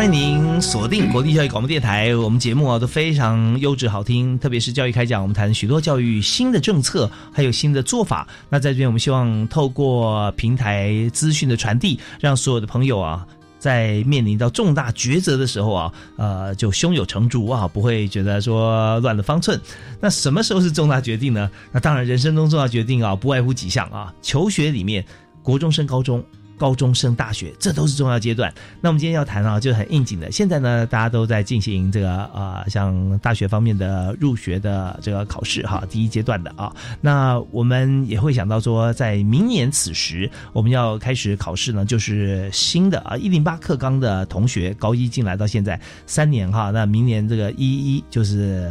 [0.00, 8.26] 欢迎您锁定国立教育广播电台，我们节目啊都非常优质好听，特别是教育开讲，我们谈许多教育新的政策，还有新的做法。
[8.48, 13.26] 那在这边，我们希望透过平台资讯的传递，让所有的朋友啊。
[13.58, 19.60] 在面临到重大抉择的时候啊，呃，就胸有成竹啊，不会觉得说乱了方寸。
[20.00, 21.50] 那什么时候是重大决定呢？
[21.72, 24.14] 那当然，人生中重大决定啊，不外乎几项啊。
[24.22, 25.04] 求学里面，
[25.42, 26.24] 国中升高中。
[26.60, 28.52] 高中升大学，这都是重要阶段。
[28.82, 30.30] 那我们今天要谈啊，就很应景的。
[30.30, 36.70] 现在呢，大家都在进行这个啊，像大学方面的入学的这个考试哈，第一阶段的啊。
[37.00, 46.70] 那我们也会想到说，在明年此时，我们要开始考试呢，就是新的啊一零八课纲的同学，高一进来到现在三年哈。
[46.70, 48.70] 那明年这个一一就是。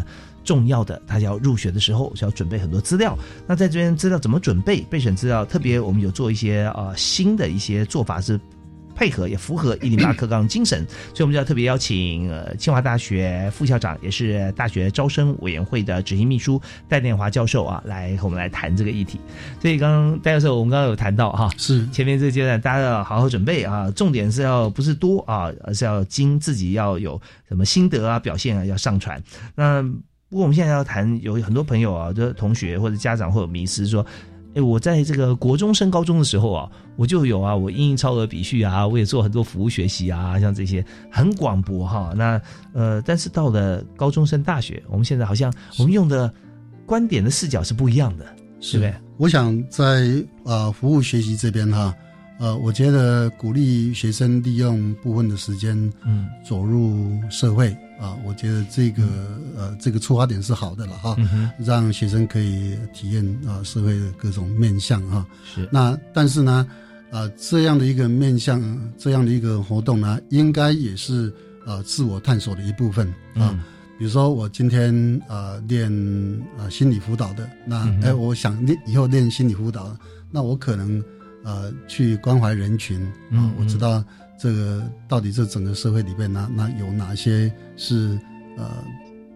[0.49, 3.15] 重要的，他要入学的时候，需要准备很多资料。
[3.45, 4.81] 那在这边资料怎么准备？
[4.89, 8.39] 备选资料，特别我们有做一些呃新的一些做法，是
[8.95, 10.83] 配合也符合一零八课纲精神，
[11.13, 19.19] 所以我们就要特别邀请呃清华大学副校长，也是大学招生委员会的执行秘书戴念华教授啊，来和我们来谈这个议题。
[19.61, 29.21] 所以刚刚戴教授，我们刚刚有谈到哈，是前面这个阶段大家要好好准备啊，重点是要不是多啊，而是要精自己要有什么心得啊、表现啊要上传。
[29.53, 29.85] 那
[30.29, 34.05] 不过我们现在要谈，有很多朋友啊，的同学或者家长会有迷失，说，
[34.53, 42.13] 哎，我在这个国中升高中的时候啊，我就有啊，我英英超额比序啊，我也做很多服务学习啊，像这些很广博哈。
[42.15, 42.39] 那
[42.73, 46.31] 呃，但是到了高中升大学，我们现在好像我们用的
[46.85, 48.25] 观点的视角是不一样的，
[48.59, 48.93] 是不是？
[49.17, 51.91] 我想在啊服务学习这边哈，
[52.37, 57.75] 呃，我觉得鼓励学生利用部分的时间，嗯，走入社会。
[57.99, 59.03] 啊，我觉得这个
[59.57, 61.17] 呃，这个出发点是好的了哈，
[61.57, 65.25] 让学生可以体验啊社会的各种面相哈。
[65.43, 65.67] 是。
[65.69, 66.65] 那但是呢，
[67.11, 68.61] 啊这样的一个面向，
[68.97, 71.33] 这样的一个活动呢，应该也是
[71.65, 73.59] 呃自我探索的一部分啊。
[73.97, 75.91] 比如说我今天啊练
[76.57, 79.93] 啊心理辅导的，那哎我想练以后练心理辅导，
[80.31, 81.03] 那我可能
[81.43, 84.01] 呃去关怀人群啊，我知道。
[84.39, 88.17] 这个到底这整个社会里面，哪哪有哪些是
[88.57, 88.83] 呃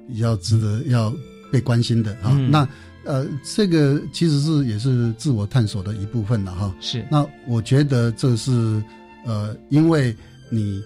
[0.08, 1.14] 比较值得要
[1.52, 2.32] 被关心的啊？
[2.50, 2.68] 那
[3.06, 6.74] 呃，这个其实是也是自我探索的一部分了哈。
[6.80, 7.06] 是。
[7.12, 8.82] 那我觉得这是
[9.26, 10.16] 呃，因为
[10.50, 10.82] 你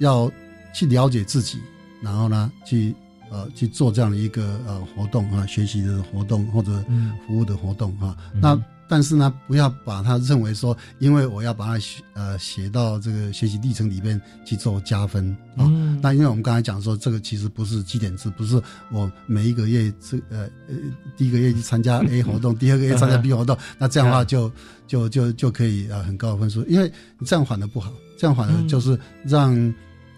[0.00, 0.28] 要
[0.74, 1.58] 去了解自己，
[2.02, 2.92] 然后呢，去
[3.30, 6.84] 呃去做这样的一个呃活动啊，学习的活动或者
[7.24, 8.16] 服务的活动啊。
[8.40, 8.60] 那
[8.92, 15.64] 但是呢，不要把它认为说，因为我要把它写呃写到这个学习历程里面去做加分啊。
[16.02, 20.74] 那因为我们刚才讲说，这个其实不是绩点制，不是我每一个月这呃呃
[21.16, 24.52] 第一个月去参加 A 活动，第二个月参加 B 活动，那这样的话就
[24.86, 29.54] 就就就可以呃很高的分数，因为你这样反而不好，这样反而就是让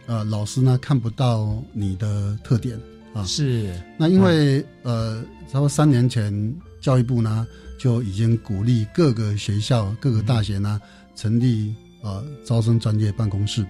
[0.07, 2.77] 呃老师呢看不到你的特点
[3.15, 3.23] 啊。
[3.25, 3.73] 是。
[3.97, 7.47] 那因为呃，差不多三年前教育部呢。
[7.85, 10.81] 就已经鼓励各个学校、各个大学呢
[11.15, 13.63] 成立呃招生专业办公室。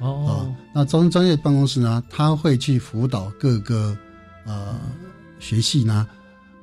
[0.00, 3.94] 哦，那招生专业办公室呢，他会去辅导各个
[4.46, 4.74] 呃
[5.38, 6.08] 学系呢，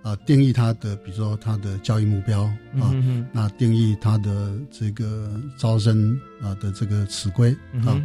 [0.02, 2.42] 啊定义他的，比如说他的教育目标
[2.82, 2.92] 啊，
[3.32, 8.02] 那定义他的这个招生啊的这个词规啊。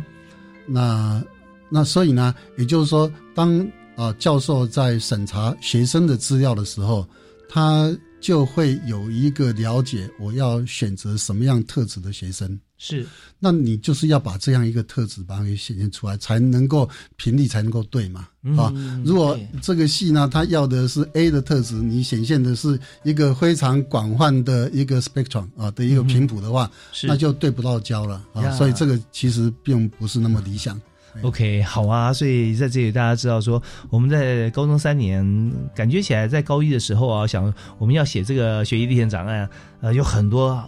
[0.66, 1.24] 那
[1.70, 7.08] 那所以呢，也就是说，当啊教授在审查学生的资料的时候，
[7.48, 7.90] 他。
[8.20, 13.06] 就会有一个了解，我要选择什么样特质的学生是，
[13.38, 18.72] 那你就是要把这样一个特质把它给显现出来，才能够频率才能够对嘛啊！
[19.04, 26.70] 如果这个戏呢，他要的是 A 的特质，你显现的是一个非常广泛的一个 spectrum 啊的一个频谱的话，
[27.04, 28.50] 那就对不到焦了啊！
[28.52, 30.80] 所以这个其实并不是那么理想。
[31.22, 39.48] OK，好啊，所以在这里大家知道说，我们在高中三年，感觉起来在高一的时候啊，想我们要写这个学习历险档案，
[39.80, 40.62] 呃，有很多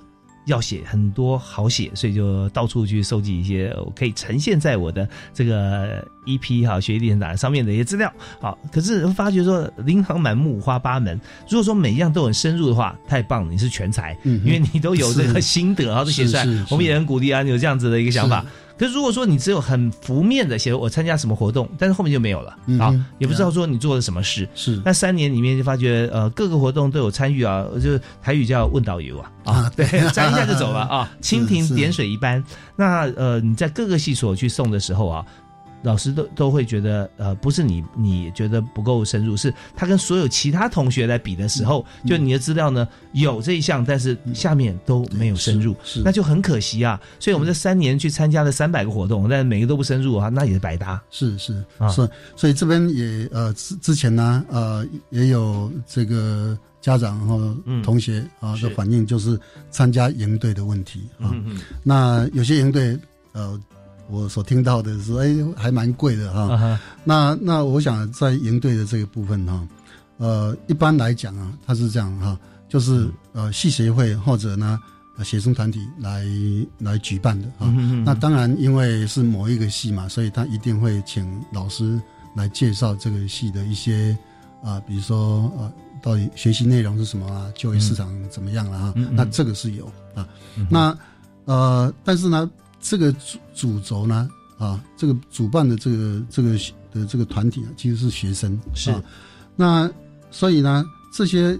[0.47, 8.13] 要写，很多好写，所以就到处去收集一些可以呈现在我的这个 EP 哈学习历程档案上面的一些资料。
[8.41, 11.21] 好，可是发觉说琳琅满目，五花八门。
[11.49, 18.45] 如果说每一样都很深入的话，太棒了，你是全才，因为你都有这个心得啊，都写出来，我们也很鼓励啊，你有这样子的一个想法。
[18.79, 24.49] 可是如果说你只有很浮面的写我参加什么活动，但是后面就没有了啊，也不知道说你做了什么事。
[24.55, 32.43] 是那三年里面就发觉呃各个活动都有参与啊，就台语叫问导游啊啊，对， 沾一下就走了啊， 蜻蜓点水一般。
[32.75, 35.25] 那呃你在各个系所去送的时候啊。
[35.83, 47.01] 老师都都会觉得，呃，不是你你觉得不够深入，是他跟所有其他同学来比的时候，就你的资料呢有这一项，但是下面都没有深入，那就很可惜啊。
[47.19, 51.03] 所以我们这三年去参加了三百个活动，但每个都不深入啊，那也是白搭。
[51.11, 51.53] 是是
[51.91, 59.39] 是，所以这边也呃之之前呢，呃也有这个家长和同学啊的反映，就是
[59.71, 61.35] 参加营队的问题啊。
[61.83, 62.97] 那有些营队
[63.33, 63.61] 呃。
[64.13, 66.79] 我所听到的是，哎，还蛮贵的哈。
[67.03, 69.67] 那那我想在营队的这个部分哈，
[70.19, 74.79] 呃，一般来讲啊，它是这样哈，就是呃系协会或者呢
[75.25, 76.27] 学生团体来
[76.79, 77.73] 来举办的啊。
[78.05, 81.99] 那当然，因为是某一个系嘛，所以他一定会请老师
[82.37, 84.15] 来介绍这个系的一些
[84.63, 85.73] 啊，比如说呃，
[86.03, 88.95] 到底学习内容是什么啊，就业市场怎么样了啊？
[89.13, 90.29] 那这个是有啊。
[90.69, 90.95] 那
[91.47, 92.51] 呃，但是呢。
[92.83, 96.59] 这个主主轴呢，啊，这个主办的这个这个
[96.93, 98.93] 的这个团体啊，其实是学生，是。
[99.55, 99.89] 那
[100.33, 101.57] 所以呢，这些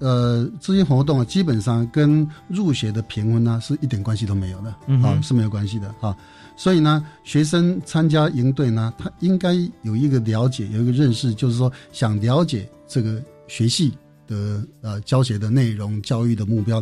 [0.00, 4.70] 呃这些活动啊，基本上跟入学的评分呢，是一点关系都没有的，
[5.02, 6.14] 啊，是没有关系的啊。
[6.56, 13.96] 所以呢，学生参加营队呢，他应该有一个了解，有一个认识，就是说想了解这个学系
[14.26, 16.80] 的呃教学的内容、教育的目标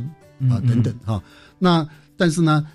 [0.51, 1.23] 啊等等哈。
[1.61, 2.67] 那但是呢。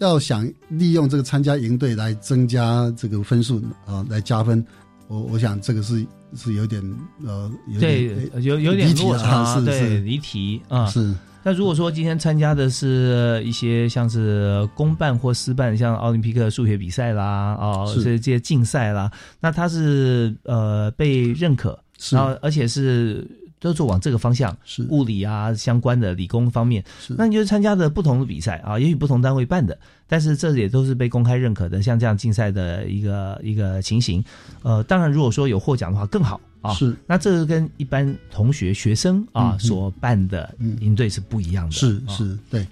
[0.00, 4.64] 要想利用这个参加营队来增加这个分数啊，来加分，
[5.08, 6.82] 我我想这个是是有点
[7.24, 8.10] 呃，对，
[8.40, 10.86] 有有点落差，对，离题啊。
[10.86, 11.14] 是。
[11.42, 19.10] 那如果说今天参加的是一些像是公办或私办，像奥林匹克数学比赛啦，哦，这些竞赛啦，
[19.40, 21.78] 那它是呃被认可，
[22.10, 23.26] 然后而且是。
[23.60, 24.82] 都是往这个方向，是。
[24.88, 27.14] 物理啊相关的理工方面，是。
[27.16, 34.24] 那你就参加的不同的比赛啊，也许不同单位办的，但是这也都是被公开认可的，像这样竞赛的一个一个情形。
[34.62, 36.96] 呃，当然如果说有获奖的话更好啊，是。
[37.06, 42.66] 那这个跟一般同学学生啊所办的营队是不一样的，是是，对。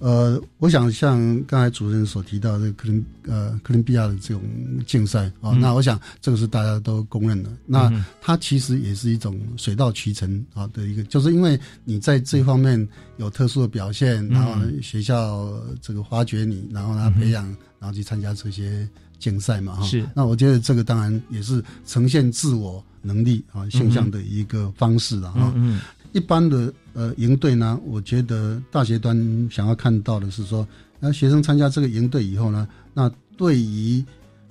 [0.00, 4.42] 呃，我想像刚才主持人所提到的，克林呃克林比亚的这种
[4.86, 7.50] 竞赛啊，那我想这个是大家都公认的。
[7.66, 17.44] 那它其实也是一种水到渠成啊的一个，就是因为你在这方面有特殊的表现，然后学校这个发掘你，然后呢培养，
[17.80, 18.88] 然后去参加这些
[19.18, 19.84] 竞赛嘛哈。
[19.84, 20.08] 是。
[20.14, 25.52] 那我觉得这个当然也是呈现自我能力啊现象的一个方式了哈。
[25.56, 25.80] 嗯。
[26.12, 30.66] 一般的呃营队呢，我觉得大学端想要看到的是说，
[31.00, 34.04] 那学生参加这个营队以后呢，那对于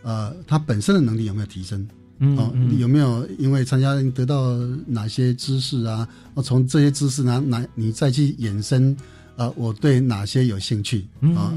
[0.03, 1.87] 呃他本身的能力有没有提升
[2.19, 4.55] 嗯，哦，有没有因为参加得到
[4.85, 6.07] 哪些知识啊？
[6.33, 8.95] 哦，从这些知识呢，哪你再去衍生。
[9.37, 11.53] 啊，我对哪些有兴趣啊？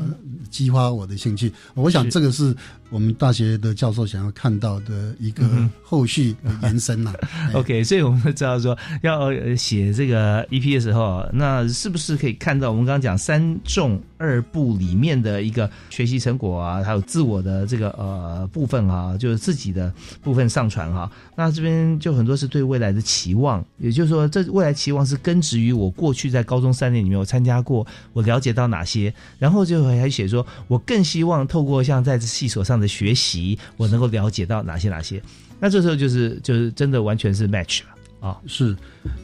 [0.51, 2.55] 激发我的兴趣，我想这个是
[2.91, 5.45] 我们大学的教授想要看到的一个
[5.83, 7.13] 后续延伸呐。
[7.55, 21.09] OK，所以我们知道说要写这个 EP 的时候，那是不是可以看到我们刚刚讲三重二部里面的一个学习成果啊，还有自我的这个呃部分啊，就是自己的部分上传哈。
[21.37, 27.70] 那这边就很多是对未来的期望，也就是说，这未来期望是根植于我过去在高中三年里面我参加过，
[28.13, 30.47] 我了解到哪些，然后就还写说。
[30.69, 35.21] 我更希望透过像在系所上的学习，我能够了解到哪些哪些。
[35.59, 38.77] 那这时候就是就是真的完全是 match 了啊，是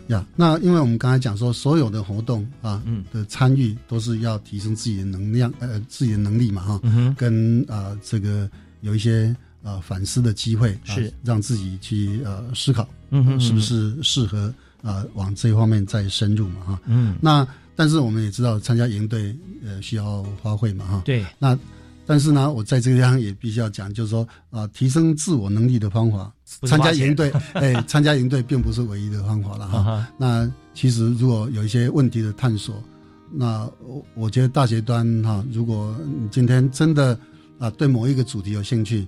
[0.08, 0.24] 呀。
[0.36, 6.80] 那因为我们刚才讲说，所有的活动啊，嗯的参与都是要提升自己的能量，呃，自己的能力嘛，哈，
[7.16, 8.48] 跟啊这个
[8.80, 17.46] 有一些呃反思的机会，是让自己去呃思考，嗯是不是适合啊往这一方面再深入嘛，哈，嗯，那。
[17.76, 21.02] 但是我们也知道，参加营队呃需要花费嘛哈。
[21.04, 21.24] 对。
[21.38, 21.56] 那
[22.08, 30.06] 但是呢，我在这个地方也必须要讲，就是说啊，提升自我能力的方法，参加营队， 哎，参加营队并不是唯一的方法了哈。
[30.16, 32.82] 那其实如果有一些问题的探索，
[33.30, 37.18] 那我我觉得大学端哈，如果你今天真的
[37.58, 39.06] 啊对某一个主题有兴趣，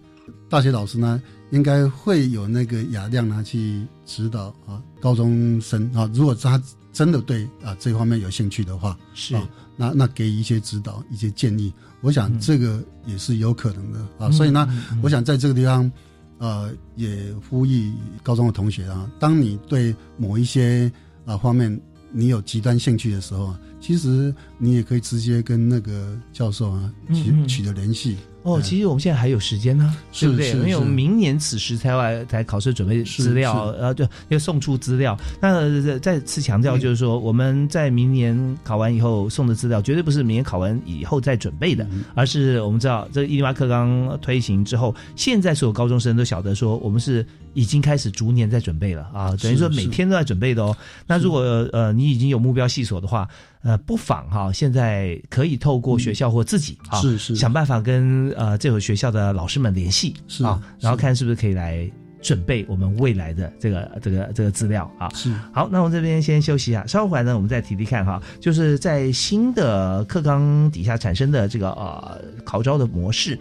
[0.49, 6.61] 大学老师呢应该会有那个雅量呢去指导啊高中生啊，如果他。
[6.93, 14.31] 真的对啊这方面有兴趣的话，是啊，那那给一些指导、一些建议，我想这个也是有可能的啊。
[14.31, 14.69] 所以呢，
[15.03, 15.91] 我想在这个地方，
[16.39, 20.91] 呃，也呼吁高中的同学啊，当你对某一些
[21.25, 21.81] 啊方面
[22.11, 28.17] 你有极端兴趣的时候啊，其实你也可以直接跟那个教授啊取取得联系。
[28.43, 30.51] 哦，其实我们现在还有时间呢，对不对？
[30.53, 35.19] 因为我们明年此时才来才考试准备资料，然后就要送出资料。
[35.41, 50.75] 那再次强调，就是说我们在明年考完以后送的资料，绝对不是明年考完以后再准备的，而是我们知道这个伊利马克刚推行之后，现在所有高中生都晓得说，我们是已经开始逐年在准备了啊，等于说每天都在准备的哦。
[51.07, 51.41] 那如果
[51.73, 53.29] 呃你已经有目标细索的话。
[53.63, 61.91] 呃，不妨哈，现在可以透过学校或自己啊，是是，想办法跟呃这所学校的老师们联系，是啊，然后看是不是可以来
[62.23, 65.09] 准备我们未来的这个这个这个资料啊。
[65.15, 73.39] 是好，那我们这边先休息一下，稍后回来呢，我们再提提看哈，就是在新的课纲底下产生的这个呃考招的模式。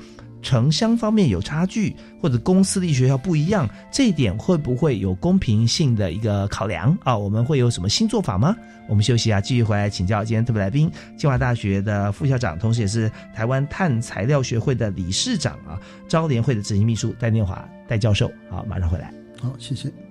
[0.48, 7.18] 城乡方面有差距，或者公私立学校不一样，这一点会不会有公平性的一个考量啊？
[7.18, 8.56] 我们会有什么新做法吗？
[8.88, 15.78] 我们休息啊，继续回来请教今天特别来宾，清华大学的副校长，同时也是台湾碳材料学会的理事长啊，
[16.08, 18.32] 招联会的执行秘书戴念华戴教授。
[18.50, 19.14] 好，马上回来。
[19.42, 20.07] 好，谢谢。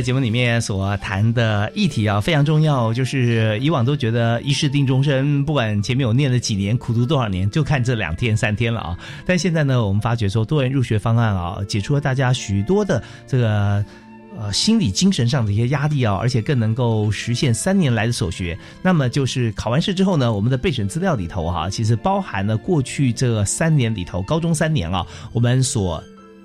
[0.00, 2.90] 在节目里面所谈的议题啊，非常重要。
[2.90, 8.98] 就是以往都觉得一世定终身，不管前面有念了几年，苦读多少年，就看这两天三天了啊。
[9.26, 13.84] 但现在呢，我们发觉说多元入学方案啊，解除了大家许多的这个
[14.38, 18.58] 呃心理精神上的一些压力啊，而且更能够实现三年来的所学。
[18.80, 26.02] 那么就是考完试之后呢，我们的备审资料里头哈，其实包含了过去这三年里头，高中三年啊，我们所。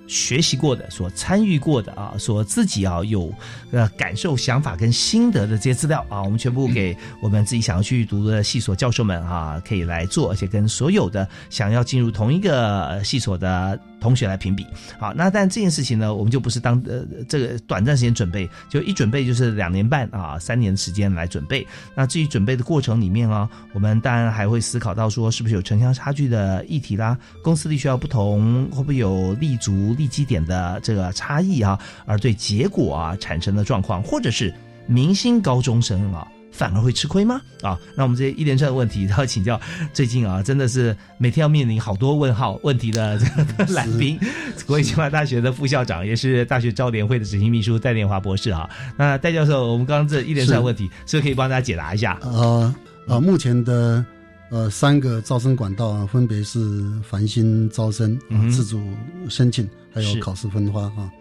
[0.07, 3.33] 学习过的、所参与过的啊，所自己啊有
[3.71, 13.79] 呃感受、想法跟心得的这些资料啊，我们全部给我们自己想要去读的系所教授们啊，可以来做，而且跟所有的想要进入同一个系所的。
[14.05, 14.67] 同学来评比，
[14.99, 21.65] 好，那但这件事情呢，我们就不是当呃这个短暂时间准备，就一准备就是两年半啊，三年时间来准备。
[21.95, 34.53] 那至于准备的过程里面啊，我们当然还会思考到说，是不是有城乡差距的议题啦，公司立需要不同，会不会有立足立基点的这个差异啊，而对结果啊产生的状况，或者是
[34.85, 36.27] 明星高中生啊。
[36.55, 37.41] 反而会吃亏吗？
[37.61, 39.59] 啊，那我们这一连串的问题都要请教。
[39.93, 44.17] 最近啊，真的是每天要面临好多问号问题的 这个来宾，
[44.65, 48.69] 国立清华大学的副校长，也是大学招联会的执行秘书戴连华博士啊。
[48.97, 52.17] 那戴教授，我们刚刚这一连串问题，是不是可以帮大家解答一下？
[52.23, 52.73] 呃
[53.07, 54.03] 呃，目前的
[54.49, 58.17] 呃三个招生管道啊，分别是繁星招生、
[58.49, 58.81] 自主
[59.27, 61.11] 申请，还有考试分发啊。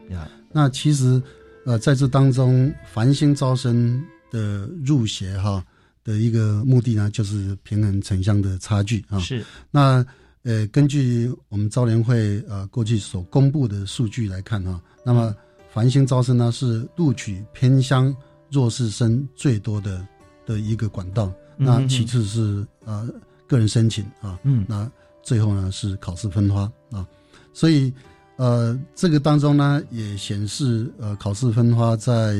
[0.53, 1.20] 那其实
[1.66, 4.01] 呃在这当中，繁星招生
[4.35, 5.64] 的入学哈
[6.03, 9.20] 的一个目的呢，就是平衡城乡的差距啊。
[9.20, 9.45] 是。
[9.70, 10.05] 那
[10.43, 15.35] 呃，根据我们招联会呃过去所公布的数据来看哈，那么
[15.72, 18.14] 繁星招生呢是录取偏乡
[18.51, 20.07] 弱势生最多的
[20.45, 21.32] 的一个管道。
[21.57, 23.09] 那其次是呃
[23.47, 24.91] 个人申请啊，嗯，那
[25.22, 27.07] 最后呢是考试分发啊，
[27.55, 27.91] 所以
[28.37, 32.37] 呃这个当中呢也显示呃考试分发在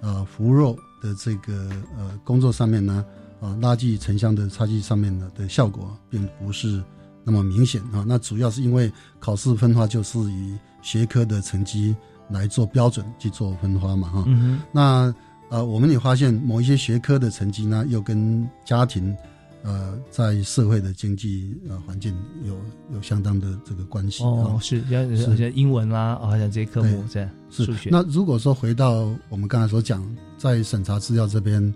[0.00, 0.74] 呃扶弱
[1.06, 3.04] 的这个呃工作上面呢
[3.40, 6.82] 啊垃圾城乡的差距上面呢的效果并不是
[7.22, 8.90] 那么明显啊，那主要是因为
[9.20, 11.94] 考试分化就是以学科的成绩
[12.28, 14.24] 来做标准去做分发嘛哈，
[14.72, 15.14] 那。
[15.48, 19.16] 呃，我们也发现某一些学科的成绩呢，又跟家庭，
[19.66, 22.56] 呃，在社会的经济呃环境有
[22.94, 27.90] 有相当的这个关系哦，是像像英文啦，好像这些科目这样数学。
[27.90, 30.00] 那如果说回到我们刚才所讲，
[30.38, 31.74] 在审查资料这边，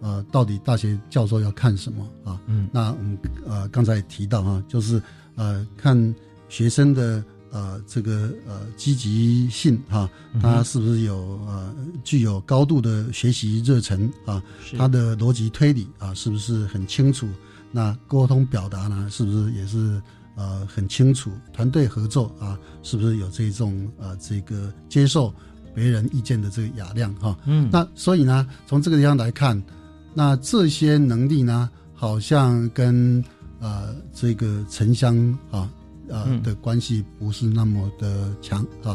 [0.00, 2.40] 呃，到底大学教授要看什么啊？
[2.46, 3.16] 嗯，那我们
[3.46, 5.00] 呃刚才也提到啊，就是
[5.36, 6.14] 呃看
[6.48, 7.24] 学生的。
[7.50, 10.08] 呃，这个呃积极性哈，
[10.40, 11.74] 他是不是有呃
[12.04, 14.42] 具有高度的学习热忱啊？
[14.76, 17.26] 他的逻辑推理啊，是不是很清楚？
[17.70, 20.00] 那沟通表达呢，是不是也是
[20.34, 21.30] 呃很清楚？
[21.52, 25.32] 团队合作啊，是不是有这种呃这个接受
[25.74, 27.38] 别人意见的这个雅量哈？
[27.46, 29.62] 嗯，那所以呢，从这个地方来看，
[30.14, 33.24] 那这些能力呢，好像跟
[33.58, 35.70] 呃这个城乡啊。
[36.10, 38.94] 呃的关系不是那么的强啊，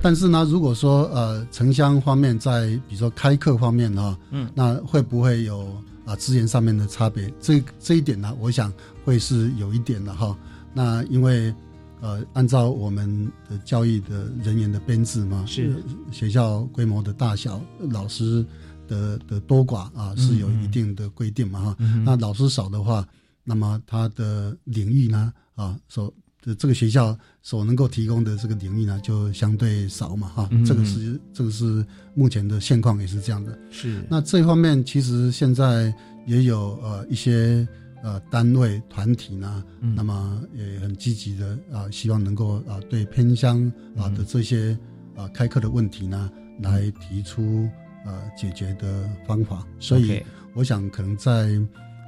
[0.00, 7.32] 但是呢，如果说呃城乡方面在比如说开课方面啊，嗯，那会不会有啊资源上面的差别？
[7.40, 8.72] 这这一点呢，我想
[9.04, 10.36] 会是有一点的哈。
[10.72, 11.52] 那因为
[12.00, 15.82] 呃按照我们的教育的人员的编制嘛，是
[16.12, 17.60] 学校规模的大小，
[17.90, 18.46] 老师
[18.86, 21.76] 的的多寡啊是有一定的规定嘛哈。
[22.04, 23.04] 那老师少的话，
[23.42, 31.84] 那么他的领域呢啊所这这个学校所能够提供的这个领域呢，就相对少嘛，哈，这个是这个是
[32.14, 33.58] 目前的现况也是这样的。
[33.70, 34.04] 是。
[34.08, 35.92] 那这方面其实现在
[36.26, 37.66] 也有呃一些
[38.02, 44.78] 呃单位团体呢，那么也很积极的啊，希望能够啊对偏乡啊的这些
[45.16, 46.30] 啊开课的问题呢，
[46.62, 47.68] 来提出
[48.06, 49.66] 呃解决的方法。
[49.80, 50.22] 所以
[50.54, 51.60] 我想可能在。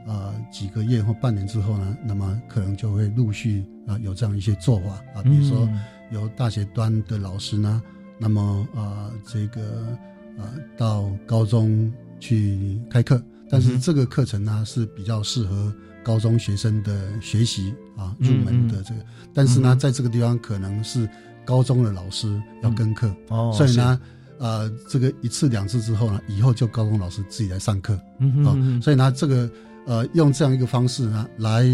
[0.07, 5.69] 啊，几个月或半年之后呢，那么可能就会陆续啊有这样一些做法啊，比如说
[6.11, 7.83] 由大学端的老师呢，
[8.19, 9.97] 那么啊这个
[10.39, 15.73] 啊到高中去开课，但是这个课程呢是比较适合
[16.03, 21.09] 高中学生的学习啊入门的这个，但是呢在这个地方可能是
[21.45, 24.01] 高中的老师要跟课，哦，所以呢
[24.41, 29.49] 啊这个一次两次之后呢，以后就高中老师自己来上课，嗯啊，所以呢这个。
[29.91, 31.65] 呃，用这样一个方式呢，来，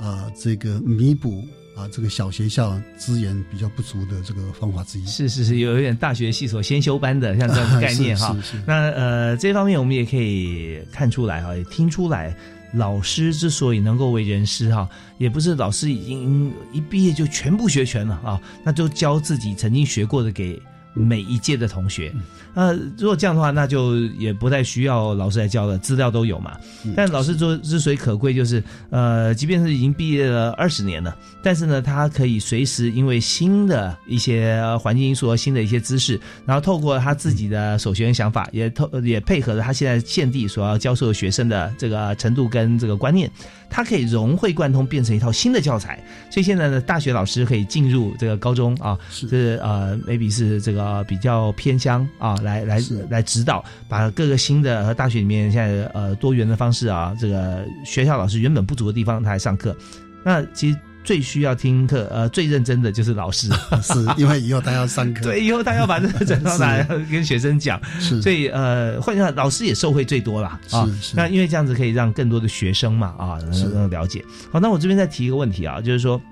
[0.00, 1.44] 呃，这个弥补
[1.76, 5.04] 啊，这个小学校资源比较不足的这个方法之一。
[5.04, 8.34] 是是是，有一点大学系所先修班的像这样的概念哈。
[8.66, 12.34] 那呃，这方面我们也可以看出来哈，也听出来，
[12.72, 14.88] 老师之所以能够为人师哈，
[15.18, 20.58] 也不是老师已经一毕业就全部学全了啊，那就教自己曾经学过的给。
[20.94, 22.12] 每一届的同学，
[22.54, 26.56] 呃，如果这样的话，那就也不太需要老师来教了，资料都有嘛。
[26.94, 43.30] 但老师做之所以可贵，就是呃，即便是已经毕业了二十年了，但是呢，他可以随时因为新的一些环境因素和新的一些知识，然后透过他自己的首学想法，也透也配合着他现在现地所要教授学生的这个程度跟这个观念。
[43.74, 45.98] 他可以融会贯通，变成一套新的教材。
[46.30, 59.76] 所以现在呢，大学老师可以进入这个高中啊，是呃，maybe 是这个比较偏乡啊，来来来指导，把各个新的和大学里面现在呃多元的方式啊，这个学校老师原本不足的地方，他来上课。
[60.24, 60.78] 那其实。
[61.04, 63.48] 最需要听课，呃，最认真的就是老师，
[63.82, 70.88] 是因为以后他要上课，对，以后他要把这个整套来跟学生讲，是，所以呃，换句话老师也受惠最多啦啊。
[71.12, 74.24] 那因为这样子可以让更多的学生嘛啊能了解。
[74.52, 76.22] 好，那我这边再提一个问题啊，就是说，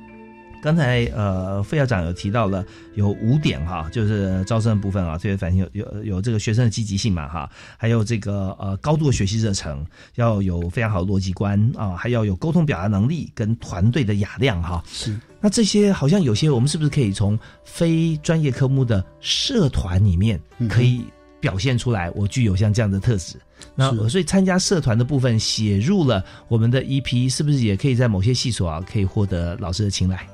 [0.62, 9.84] 刚才呃费校长有提到了有五点哈，就是招生的部分啊，特别反映有有有这个学生的积极性嘛哈，还有这个呃高度的学习热忱，
[10.16, 14.82] 要有非常好的逻辑观啊，还要有沟通表达能力跟团队的雅量哈。
[14.86, 20.38] 是，那这些好像有些我们是不是可以从非专业科目的社团里面
[20.68, 21.04] 可以
[21.40, 22.10] 表现出来？
[22.10, 23.36] 我具有像这样的特质。
[23.74, 30.26] 那所以参加社团的部分写入了我们的 EP，是不是也可以在某些系所啊可以获得老师的青睐？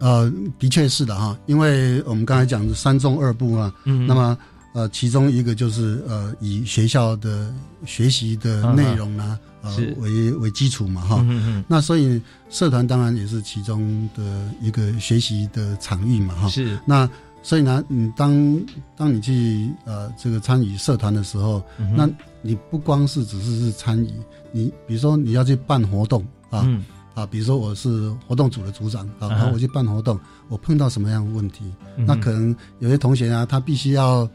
[0.00, 4.36] 呃，的确是的哈，因为我们刚才讲的三中二部嘛，嗯，那么
[4.74, 7.54] 呃，其中一个就是呃，以学校的
[7.86, 16.76] 学习的内容呢，呃，为为基础嘛哈，嗯嗯，那所以社团当然也是其中的一个学习的场域嘛哈，是。
[16.84, 17.08] 那。
[17.42, 18.60] 所以呢，你当
[18.94, 21.64] 当你去呃这个参与社团的时候，
[21.96, 22.06] 那
[22.42, 24.10] 你不光是只是是参与，
[24.52, 26.68] 你比如说你要去办活动啊
[27.14, 31.64] 啊，比如说我是活动组的组长啊，然后我去办活动，我碰到什么样的问题，
[32.06, 34.28] 那可能有些同学啊，他必须要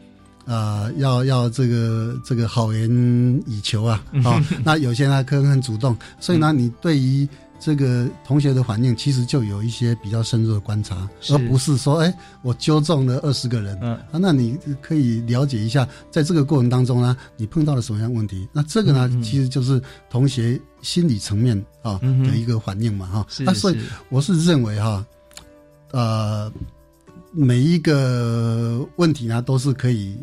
[0.44, 7.28] 啊要要这个这个好言以求啊啊，那有些呢可能很主动，所以呢，你对于。
[7.58, 18.48] 这个同学的反应其实就有一些比较深入的观察，而不是说，哎，我纠正了二十个人，嗯，啊，那你可以了解一下，在这个过程当中呢，你碰到了什么样问题？
[18.52, 19.80] 那这个呢，其实就是
[20.10, 23.78] 同学心理层面啊的一个反应嘛，哈，那所以
[24.08, 25.04] 我是认为哈，
[25.92, 26.52] 呃。
[27.38, 30.16] 每一个问题呢，都是可以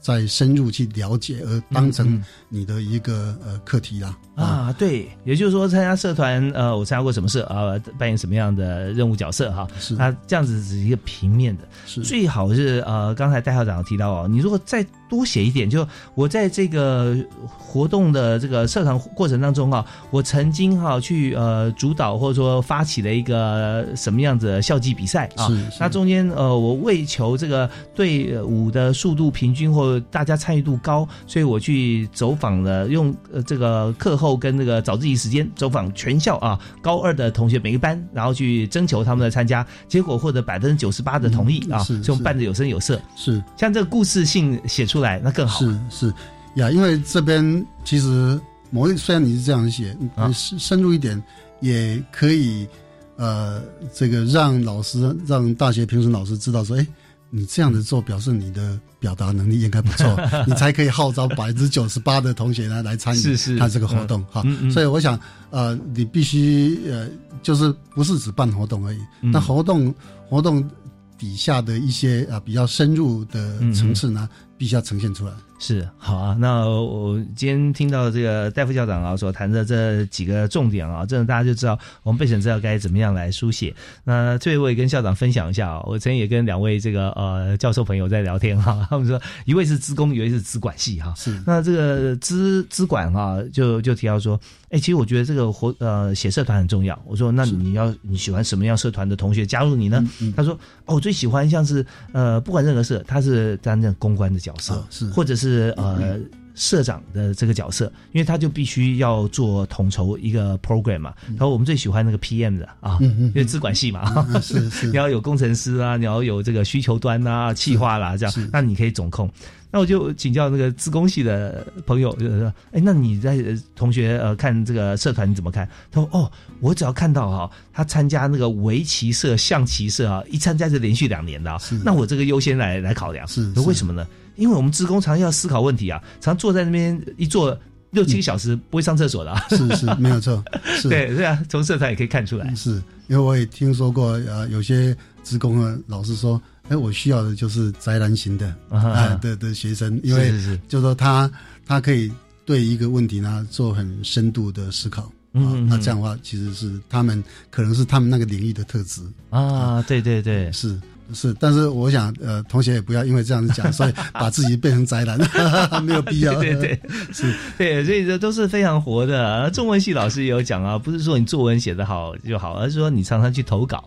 [0.00, 4.16] 再深入去了解，而当成你的一个呃课题啦。
[4.36, 9.66] 啊，对，也就是说，参加社团，呃，我参加过什么社啊，扮演什么样的任务角色哈？
[9.80, 25.48] 是，那这样子只是一个平面的，是最好是呃，刚才戴校长提到哦，你如果再多写一点，就我在这个活动的这个社团过程当中啊，我曾经哈去呃主导或者说发起了一个什么样子的校际比赛啊，
[25.80, 26.43] 那中间呃。
[26.44, 43.00] 呃，我为求这个队伍的速度平均或大家参与度高，所以我去走访了，用呃这个课后跟那个早自习时间走访全校啊，高二的同学每个班，然后去征求他们的参加，结果获得百分之九十八的同意啊，所以我们办的有声有色。
[43.16, 45.60] 是，像这个故事性写出来那更好。
[45.60, 46.14] 是是
[46.56, 48.38] 呀，因为这边其实
[48.70, 51.20] 某一虽然你是这样写，你深入一点
[51.60, 52.68] 也可以。
[53.16, 53.62] 呃，
[53.94, 56.86] 这个让老师、让大学评审老师知道说，哎，
[57.30, 63.56] 你这样子做，表示你的表达能力应该不错， 你才可以号召百分之九十八的同学呢来参与。
[63.58, 64.42] 他这个活动哈。
[64.70, 65.18] 所以我想，
[65.50, 67.08] 呃，你必须呃，
[67.42, 69.94] 就是不是只办活动而已，那活动
[70.28, 70.68] 活动
[71.16, 75.32] 底下的一些啊比较深入的层次呢，必须要呈现出来。
[75.58, 83.74] 是好啊，那我今天听到这个戴副校长啊所谈的这几个重点啊，这样大家就知道我们备审资料该怎么样来书写。
[84.04, 91.14] 那这位跟校长分享一下啊，我曾经也跟两位这个呃教授朋友在聊天哈，他们说一位是资工，一位是资管系哈。
[91.16, 94.38] 是那这个资资管啊，就就提到说，
[94.74, 97.00] 哎，其实我觉得这个活呃写社团很重要。
[97.06, 100.04] 我说那你要你喜欢什么样社团的同学加入你呢？
[100.36, 100.52] 他说
[100.86, 105.44] 哦，我最喜欢像是呃不管任何社，他是担任公关的角色，是或者是。
[105.44, 106.18] 是呃，
[106.54, 111.12] 社长的这个角色，因为他就必须要做统筹一个 program 嘛。
[111.28, 119.30] 然后我们最喜欢那个 PM 的啊，因为资管系嘛，是是， 你要有工程师啊，你要有这个需求端啊、企划啦，这样，那你可以总控。
[119.74, 123.36] 那我就请教那个自工系的朋友，就是说，哎，那你在
[123.74, 125.68] 同学呃看这个社团你怎么看？
[125.90, 133.26] 他说，哦，我只要看到哈，他参加那个围棋社、象棋社啊，一参加就连续两年的，啊那我这个优先来来考量。
[133.26, 134.06] 是，为什么呢？
[134.36, 137.58] 因为我们职工常要思考问题啊，常坐在那边一坐
[137.90, 139.32] 六七个小时，不会上厕所的。
[139.32, 140.40] 啊是是，没有错。
[140.88, 142.54] 对对啊，从社团也可以看出来。
[142.54, 150.30] 是因为我也听说过呃，有些职工的老师说，哎，我需要的就是宅男型的啊的的学生，因为
[150.68, 151.30] 就是说他
[151.66, 152.10] 他可以
[152.44, 155.10] 对一个问题呢做很深度的思考。
[155.32, 159.82] 嗯，那这样的话，其实是他们可能是他们那个领域的特质啊。
[159.82, 160.78] 对对对，是。
[161.12, 165.18] 是，但是我想，呃，同学也不要因为这样子讲， 所以把自己变成宅男，
[165.84, 166.32] 没有必要。
[166.40, 166.80] 对对，
[167.12, 169.50] 是，对，所以这都是非常活的。
[169.50, 173.86] 中文系老师也有讲啊，不是说你作文写得好就好，而是说你常常去投稿。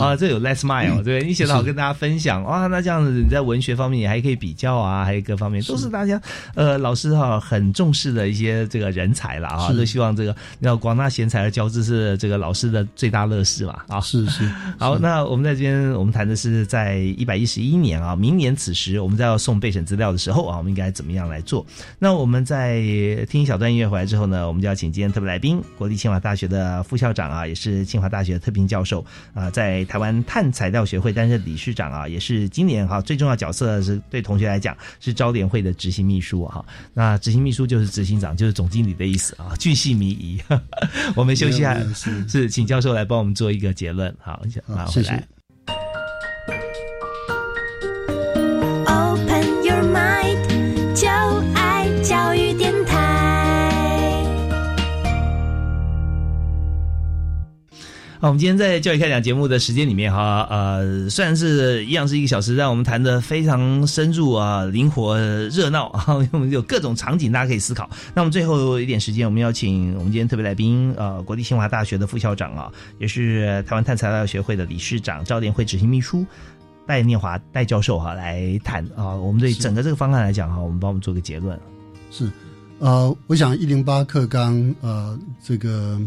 [0.00, 2.42] 啊，这有 less mile，对你写的好跟大家分享。
[2.44, 6.20] 哇，那这样子你在文学方面也还可以比较啊，还有各方面都是大家
[6.54, 21.64] 呃老师哈很重视的一些这个人才了啊，都希望这个要广纳贤才而交织是这个老师的最大乐事嘛啊，是是 好，那我们在这边我们谈的是在一百一十一年啊，明年此时我们在要送备审资料的时候啊，我们应该怎么样来做？
[21.98, 22.80] 那我们在
[23.28, 29.04] 听一小段音乐回来之后呢，我们就要请今天特别来宾，国立清华大学的副校长啊，也是清华大学特聘教授
[29.34, 36.64] 啊，在在台湾碳材料学会担任理事长啊，也是今年哈最重要角色是对同学来讲是招联会的执行秘书哈。
[36.92, 40.42] 那执行秘书就是执行长，就是总经理的意思啊， 巨细靡遗。
[41.14, 41.78] 我们休息下，
[42.28, 44.12] 是请教授来帮我们做一个结论。
[44.20, 44.42] 好，
[44.88, 45.39] 谢谢。
[58.22, 65.18] 好，我们今天在教育开讲节目的时间里面哈，呃，虽然是一样是一个小时，让我们谈的非常深入啊，灵活
[65.48, 67.88] 热闹啊， 我们有各种场景，大家可以思考。
[68.12, 76.22] 那我们最后一点时间，我们邀请我们今天特别来宾，呃，国立清华大学的副校长啊，也是台湾碳材料学会的理事长、招联会执行秘书
[76.86, 81.58] 戴念华戴教授哈，来谈啊，我们对整个这个方案来讲哈，我们帮我们做个结论。
[82.10, 82.30] 是，
[82.80, 85.98] 呃，我想一零八课纲，呃，这个。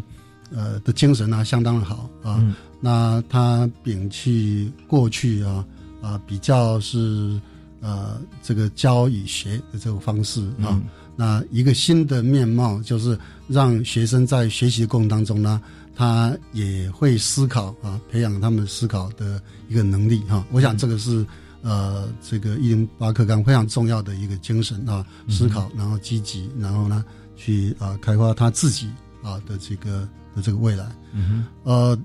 [0.54, 2.42] 呃的精神呢，相当的好啊。
[2.80, 5.66] 那他摒弃过去啊
[6.02, 7.40] 啊比较是
[7.80, 10.82] 呃这个教与学的这种方式啊。
[11.16, 15.62] 那一个新的面貌，就是让学生在学习过程当中呢，
[15.96, 20.46] 他也会思考啊，培养他们思考的一个能力哈。
[20.52, 21.26] 我想这个是
[21.62, 27.06] 呃这个一零八课纲非常重要的一个精神啊，思考然后积极，然后呢
[27.38, 28.90] 去啊开发他自己
[29.22, 30.06] 啊的这个。
[30.36, 31.98] 的这个未来，嗯呃，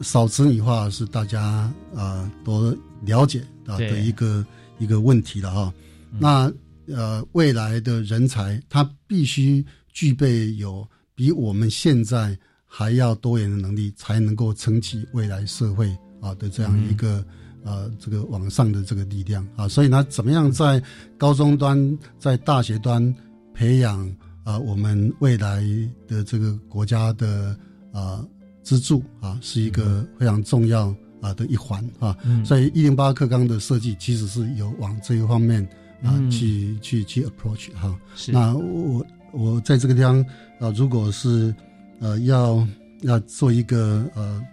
[0.00, 4.44] 少子女化是大家啊都了解啊的一个
[4.78, 5.74] 一个问题了哈。
[6.18, 6.52] 那
[6.86, 15.88] 呃，未来的人才他必须具备有比我们现在还要多元的能力，才能够撑起未来社会
[16.20, 17.24] 啊的这样一个
[17.64, 19.66] 呃这个往上的这个力量啊。
[19.66, 20.82] 所以呢，怎么样在
[21.16, 23.14] 高中端、在大学端
[23.52, 24.16] 培养？
[24.44, 25.64] 啊，我们未来
[26.06, 27.56] 的这个国家的
[27.92, 28.22] 啊
[28.62, 32.14] 支柱啊，是一个非常重要啊的一环啊。
[32.44, 35.66] 所以一零八课纲的设计其实是有往这一方面
[36.02, 37.98] 啊去去去 approach 哈。
[38.28, 40.20] 那我我在这个地方
[40.60, 41.54] 啊，如果是
[41.98, 42.68] 呃要
[43.00, 44.44] 要做一个呃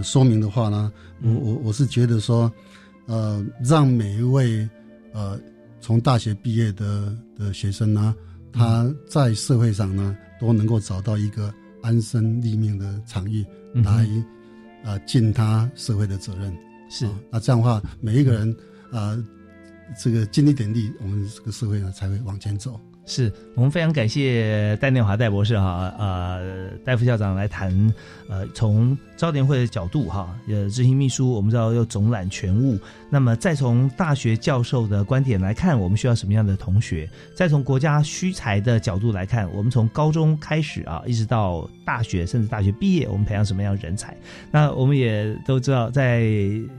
[0.00, 0.92] 说明的话呢，
[1.22, 2.50] 我我我是觉得说
[3.06, 4.68] 呃，让每一位
[5.12, 5.36] 呃
[5.80, 8.14] 从大学毕业的的学生呢。
[8.52, 13.44] 他在社会上呢，都能够找到一个安身立命的场域，
[13.74, 14.06] 来
[14.84, 16.56] 啊尽他社会的责任。
[16.88, 18.56] 是那这样的话，每一个人
[18.90, 19.16] 啊，
[19.98, 22.80] 这个尽一点力，我们这个社会呢才会往前走。
[23.10, 27.72] 是我们非常感谢戴念华戴博士哈，呃，戴副校长来谈，
[28.28, 32.78] 呃，从招联会的角度哈，呃，执行秘书我们知道要总揽全务，
[33.10, 37.10] 那么再从大学教授的观点来看，我们需要什么样的同学？
[37.34, 44.16] 再从国家需才的角度来看，我们从高中开始啊，一直到大学，甚至大学毕业，我们培养什么样的人才？
[44.52, 46.30] 那我们也都知道，在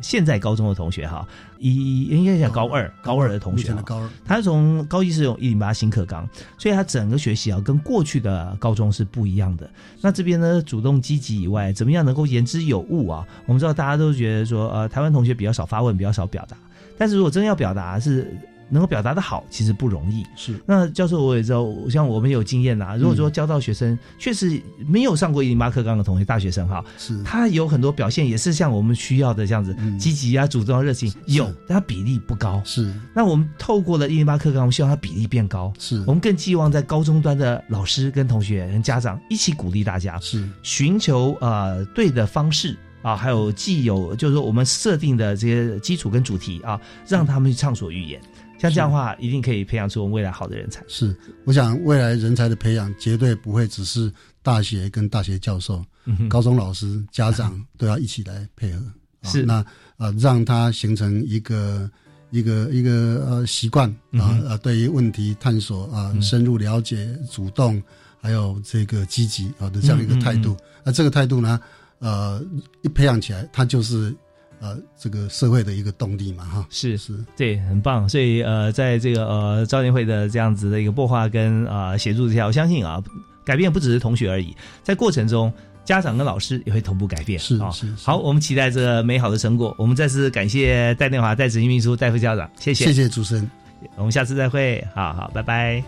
[0.01, 1.27] 现在高中的同学哈。
[1.61, 9.69] 一应该讲高二，高二的同学，高二，他是从高一是用一零八新课纲，所以他整个学习啊跟过去的高中是不一样的。
[10.01, 13.25] 那这边呢，主动积极以外，怎么样能够言之有物啊？
[13.45, 16.57] 我们知道大家都觉得说，呃，台湾同学比较少发问，比较少表达，
[16.97, 18.35] 但是如果真要表达是。
[18.71, 20.25] 能够表达的好，其实不容易。
[20.35, 22.95] 是那教授我也知道，像我们有经验呐。
[22.97, 32.61] 如果说教到学生，确实没有上过一零八课纲的同学，大学生哈，是他有很多表现也是像我们需要的这样子，积极啊、主动、热情有，但他比例不高。
[32.63, 35.71] 是那我们透过了一零八课纲，我们希望他比例变高。
[35.77, 48.21] 是我们更寄望在高中端的老师跟同学跟家长一起鼓励大家，是寻求呃对的方式啊，还有既有就是说我们设定的这些基础跟主题啊，让他们去畅所欲言。
[48.61, 50.83] 像这样的话，一定可以培养出我们未来好的人才。
[50.87, 54.11] 是，我想未来人才的培养绝对不会只是
[54.43, 55.83] 大学跟大学教授、
[56.29, 58.81] 高中老师、家长 都要一起来配合。
[59.23, 59.65] 是，那
[59.97, 61.89] 啊，让他形成一个
[62.29, 67.81] 一个一个呃习惯啊啊，对于问题探索啊，深入了解、主动，
[68.21, 70.55] 还有这个积极啊的这样一个态度。
[70.83, 71.59] 那这个态度呢，
[71.99, 72.43] 呃，
[72.83, 74.15] 一培养起来，他就是。
[74.61, 78.07] 呃，这个社会的一个动力嘛，哈，是是，对，很棒。
[78.07, 83.03] 所以呃，在这个呃招联会的这样子的一个擘画跟啊协助之下，我相信啊，
[83.43, 85.51] 改变不只是同学而已，在过程中，
[85.83, 87.39] 家长跟老师也会同步改变。
[87.39, 89.73] 是啊是，好，我们期待这美好的成果。
[89.79, 93.49] 我们再次感谢戴念华戴执行秘书戴副校长，谢谢，谢谢主持人，
[93.97, 95.83] 我们下次再会，好好，拜拜。